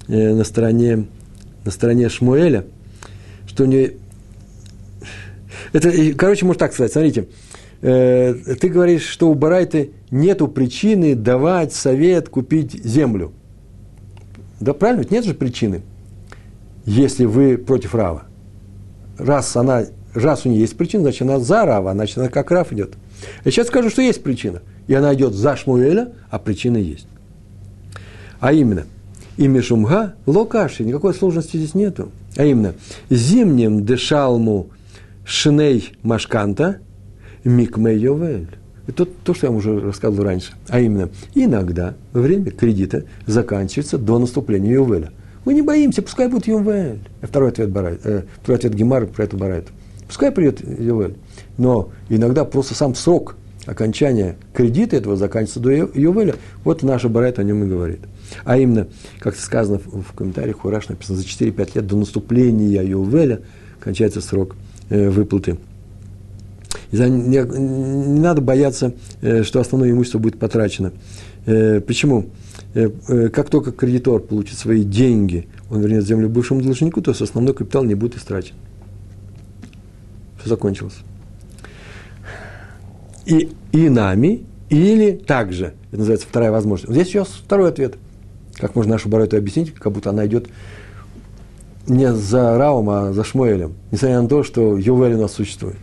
[0.07, 1.05] э, на стороне,
[1.65, 2.65] на стороне Шмуэля,
[3.45, 3.93] что у нее...
[5.73, 7.27] Это, короче, можно так сказать, смотрите,
[7.81, 13.33] э, ты говоришь, что у Барайты нету причины давать совет купить землю.
[14.61, 15.81] Да правильно, ведь нет же причины,
[16.85, 18.23] если вы против Рава.
[19.17, 22.71] Раз, она, раз у нее есть причина, значит, она за Рава, значит, она как Рав
[22.71, 22.93] идет.
[23.43, 24.61] Я сейчас скажу, что есть причина.
[24.87, 27.07] И она идет за Шмуэля, а причина есть.
[28.41, 28.85] А именно,
[29.37, 32.11] и Мишумга локаши, никакой сложности здесь нету.
[32.35, 32.73] А именно,
[33.09, 34.69] зимним дешалму
[35.23, 36.79] шиней машканта–
[37.43, 38.47] Микме Йовель.
[38.87, 40.53] Это то, что я вам уже рассказывал раньше.
[40.67, 45.11] А именно, иногда время кредита заканчивается до наступления Йовеля.
[45.45, 46.99] Мы не боимся, пускай будет Йовель.
[47.21, 49.67] Второй ответ, Барайт, э, второй ответ Гемара про это Барайт.
[50.07, 51.15] Пускай придет Йовель.
[51.57, 56.35] Но иногда просто сам срок окончания кредита этого заканчивается до Йовеля.
[56.63, 58.01] Вот наша Барайт о нем и говорит.
[58.43, 58.87] А именно,
[59.19, 63.41] как сказано в комментариях, Хураш написано, за 4-5 лет до наступления Йовеля
[63.79, 64.55] кончается срок
[64.89, 65.57] э, выплаты
[66.91, 67.43] не,
[68.19, 70.91] надо бояться, э, что основное имущество будет потрачено.
[71.45, 72.29] Э, почему?
[72.73, 77.83] Как только кредитор получит свои деньги, он вернет землю бывшему должнику, то есть основной капитал
[77.83, 78.55] не будет истрачен.
[80.39, 80.95] Все закончилось.
[83.25, 86.87] И, и нами, или также, это называется вторая возможность.
[86.87, 87.95] Вот здесь сейчас второй ответ.
[88.57, 90.47] Как можно нашу Барайту объяснить, как будто она идет
[91.87, 95.77] не за Равом, а за Шмуэлем, несмотря на то, что Ювель у нас существует.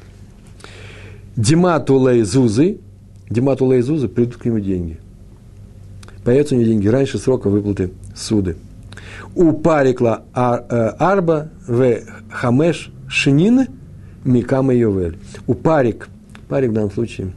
[1.36, 2.78] Димату Лейзузы,
[3.28, 4.98] Димату Лейзузы придут к нему деньги.
[6.24, 8.56] Появятся у него деньги раньше срока выплаты суды.
[9.34, 12.00] У парикла ар, э, арба в
[12.30, 13.66] хамеш шинин
[14.24, 15.18] микама Ювель.
[15.46, 16.08] У парик,
[16.48, 17.32] парик в данном случае,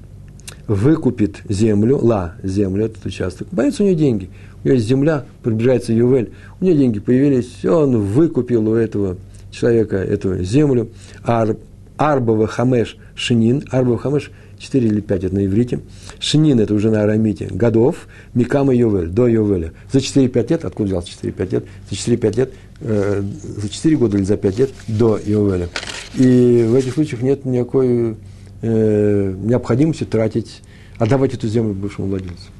[0.67, 3.47] выкупит землю, ла, землю, этот участок.
[3.49, 4.29] Появятся у него деньги–
[4.66, 9.18] него есть земля, приближается Ювель, у него деньги появились, он выкупил у этого
[9.51, 10.89] человека эту землю,
[11.24, 11.57] Ар,
[11.97, 14.32] Арбова Хамеш Шинин, Арбова Хамеш
[14.62, 15.80] 4 или 5, это на иврите.
[16.20, 19.74] Шинин, это уже на арамите, годов, Микама Ювель, до Ювеля.
[19.91, 21.66] За 4-5 лет, откуда взялся 4-5 лет?
[21.89, 25.70] За 4-5 лет, э, за 4 года или за 5 лет до Ювеля.
[26.16, 28.16] И в этих случаях нет никакой
[28.62, 30.62] э, необходимости тратить,
[30.99, 32.51] отдавать эту землю бывшему владельцу.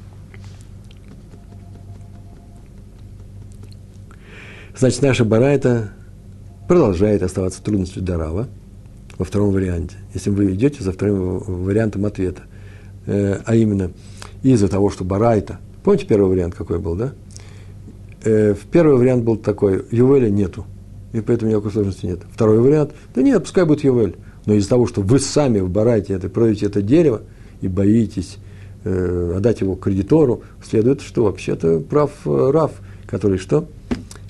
[4.82, 5.90] Значит, наша барайта
[6.66, 8.48] продолжает оставаться трудностью для Рава
[9.16, 9.94] во втором варианте.
[10.12, 12.42] Если вы идете за вторым вариантом ответа,
[13.06, 13.92] э, а именно
[14.42, 17.12] из-за того, что барайта, помните первый вариант какой был, да?
[18.24, 20.66] Э, первый вариант был такой, Ювеля нету,
[21.12, 22.18] и поэтому никакой сложности нет.
[22.32, 24.16] Второй вариант, да нет, пускай будет Ювель,
[24.46, 27.22] но из-за того, что вы сами в барайте это, продаете это дерево
[27.60, 28.38] и боитесь
[28.82, 32.72] э, отдать его кредитору, следует, что вообще-то прав э, Рав,
[33.06, 33.68] который что?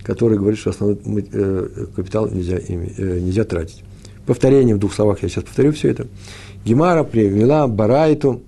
[0.03, 3.82] Который говорит, что основной э, капитал нельзя, э, нельзя тратить.
[4.26, 6.07] Повторение в двух словах, я сейчас повторю все это.
[6.64, 8.42] Гемара привела Барайту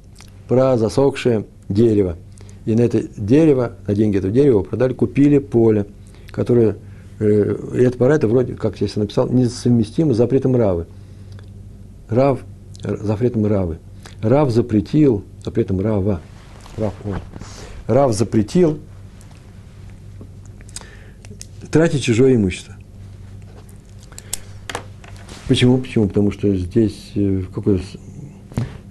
[0.48, 2.16] про засохшее дерево.
[2.64, 5.86] И на это дерево, на деньги этого дерева продали, купили поле,
[6.30, 6.76] которое,
[7.18, 10.86] э, и это Барайта вроде, как я написал, несовместимо с запретом Равы.
[12.08, 12.40] Рав,
[12.82, 13.78] запретом Равы.
[14.22, 16.20] Рав запретил, запретом Рава,
[16.78, 17.16] Рав, он,
[17.86, 18.78] Рав запретил
[21.74, 22.76] тратить чужое имущество.
[25.48, 25.78] Почему?
[25.78, 26.06] Почему?
[26.06, 27.82] Потому что здесь э, в какой,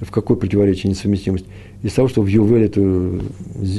[0.02, 1.46] в какой противоречие несовместимость?
[1.82, 3.22] Из того, что в Ювель эту,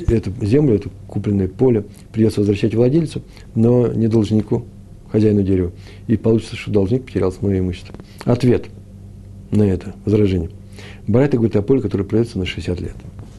[0.08, 1.84] эту землю, это купленное поле
[2.14, 3.20] придется возвращать владельцу,
[3.54, 4.64] но не должнику,
[5.12, 5.72] хозяину дерева.
[6.06, 7.94] И получится, что должник потерял основное имущество.
[8.24, 8.64] Ответ
[9.50, 10.48] на это возражение.
[11.06, 12.96] Барайта говорит о поле, которое продается на 60 лет.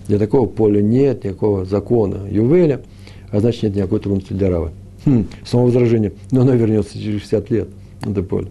[0.08, 2.84] Для такого поля нет никакого закона Ювеля,
[3.32, 4.72] а значит нет никакой трудности для Рава.
[5.06, 6.14] Хм, снова возражение.
[6.32, 7.68] Но оно вернется через 60 лет,
[8.04, 8.48] это поле.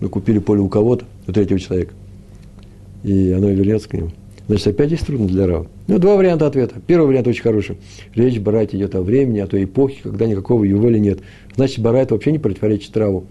[0.00, 1.92] Мы купили поле у кого-то, у третьего человека.
[3.04, 4.10] И оно вернется к нему.
[4.48, 5.66] Значит, опять есть трудно для Рава.
[5.88, 6.76] Ну, два варианта ответа.
[6.86, 7.76] Первый вариант очень хороший.
[8.14, 11.20] Речь Барайт идет о времени, о той эпохе, когда никакого ювеля нет.
[11.54, 13.26] Значит, Барайт вообще не противоречит Раву.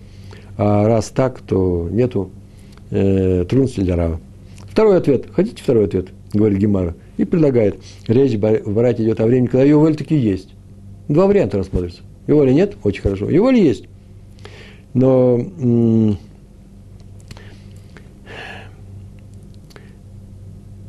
[0.57, 2.29] А раз так, то нету
[2.91, 4.19] э, трудностей для Рава.
[4.69, 5.25] Второй ответ.
[5.33, 6.09] Хотите второй ответ?
[6.33, 6.95] Говорит Гемара.
[7.17, 7.77] И предлагает.
[8.07, 10.49] Речь в идет о времени, когда ювель таки есть.
[11.07, 12.01] Два варианта рассмотрится.
[12.27, 12.75] Его ли нет?
[12.83, 13.29] Очень хорошо.
[13.29, 13.85] Его ли есть?
[14.93, 15.39] Но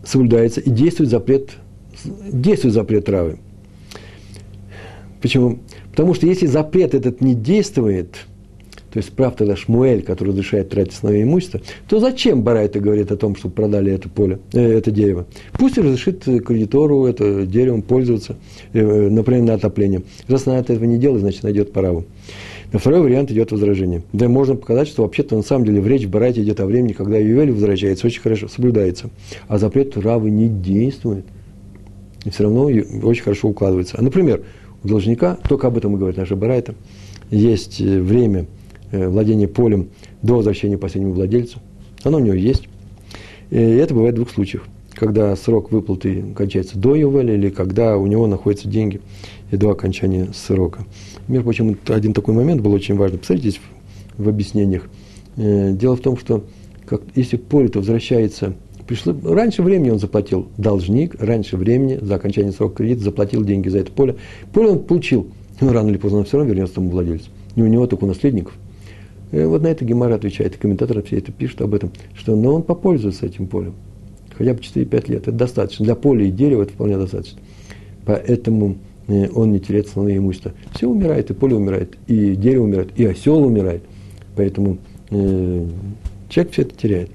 [0.05, 1.51] соблюдается и действует запрет,
[2.05, 3.39] действует запрет травы.
[5.21, 5.59] Почему?
[5.91, 8.17] Потому что если запрет этот не действует,
[8.93, 13.17] то есть прав тогда Шмуэль, который разрешает тратить основное имущество, то зачем Барайта говорит о
[13.17, 15.27] том, чтобы продали это поле, э, это дерево?
[15.53, 18.37] Пусть разрешит кредитору это деревом пользоваться,
[18.73, 20.03] э, например, на отопление.
[20.27, 22.07] Раз она этого не делает, значит, найдет праву.
[22.73, 24.03] На второй вариант идет возражение.
[24.13, 26.93] Да можно показать, что вообще-то на самом деле в речь в Барайте идет о времени,
[26.93, 29.11] когда Ювель возвращается, очень хорошо соблюдается.
[29.49, 31.25] А запрет Равы не действует.
[32.25, 33.97] И все равно очень хорошо укладывается.
[33.99, 34.43] А, например,
[34.83, 36.75] у должника, только об этом и говорит наша Барайта,
[37.31, 38.58] есть э, время– Э,
[38.93, 39.89] владение полем
[40.23, 41.61] до возвращения последнему владельцу.
[42.05, 42.69] Оно у него есть.
[43.51, 44.65] И это бывает в двух случаях.
[44.95, 49.01] Когда срок выплаты кончается до Ювеля или когда у него находятся деньги
[49.51, 50.85] и до окончания срока.
[51.29, 53.19] Между прочим, один такой момент был очень важный.
[53.19, 53.61] Посмотрите
[54.17, 54.89] в, в объяснениях.
[55.37, 56.45] Э, дело в том, что
[56.85, 58.55] как, если поле-то возвращается
[58.87, 63.79] пришло, раньше времени он заплатил, должник, раньше времени, за окончание срока кредита, заплатил деньги за
[63.79, 64.17] это поле.
[64.53, 65.29] Поле он получил,
[65.61, 67.31] но рано или поздно он все равно вернется тому владельцу.
[67.55, 68.55] Не у него, только у наследников–
[69.33, 72.37] и э, вот на это Гемара отвечает, и комментаторы все это пишут об этом, что
[72.37, 73.75] но он попользуется этим полем.
[74.37, 75.23] Хотя бы 4-5 лет.
[75.23, 75.85] Это достаточно.
[75.85, 77.41] Для поля и дерева это вполне достаточно.
[78.07, 78.77] Поэтому
[79.09, 80.53] э, он не теряет основное имущество.
[80.75, 83.83] Все умирает, и поле умирает, и дерево умирает, и осел умирает.
[84.37, 84.79] Поэтому
[85.11, 85.67] э,
[86.29, 87.11] человек все это теряет.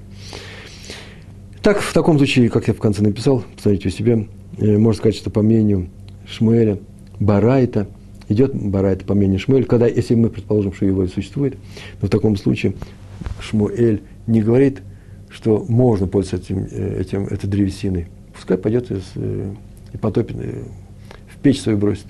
[1.62, 4.26] Так, в таком случае, как я в конце написал, посмотрите у себя,
[4.58, 5.88] э, можно сказать, что по мнению
[6.26, 6.78] Шмуэля,
[7.18, 7.86] Барайта,
[8.28, 11.56] идет Барайта по мнению Шмуэля, когда, если мы предположим, что его и существует,
[12.00, 12.74] но в таком случае
[13.40, 14.82] Шмуэль не говорит,
[15.28, 18.06] что можно пользоваться этим, э, этим, этой древесиной.
[18.32, 22.06] Пускай пойдет из, и потопит, в печь свою бросит,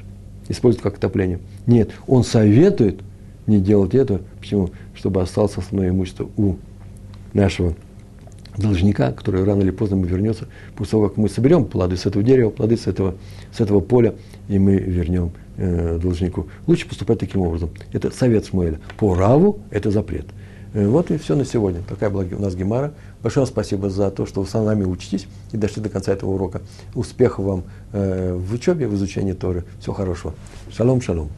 [0.49, 1.39] использует как отопление.
[1.67, 3.01] Нет, он советует
[3.47, 4.23] не делать это.
[4.41, 4.71] Почему?
[4.95, 6.57] Чтобы осталось основное имущество у
[7.33, 7.75] нашего
[8.57, 12.25] должника, который рано или поздно ему вернется, после того, как мы соберем плоды с этого
[12.25, 13.17] дерева, плоды с этого,
[13.53, 14.15] с этого поля,
[14.49, 16.49] и мы вернем э, должнику.
[16.67, 17.71] Лучше поступать таким образом.
[17.93, 18.81] Это совет Шмуэля.
[18.99, 20.27] По Раву это запрет.
[20.73, 21.83] Э, вот и все на сегодня.
[21.89, 22.93] Такая была у нас Гемара.
[23.23, 26.63] Большое спасибо за то, что вы с нами учитесь и дошли до конца этого урока.
[26.95, 29.65] Успехов вам э, в учебе, в изучении Торы.
[29.81, 30.35] Всего хорошего.
[30.71, 31.31] Шалом, шалом.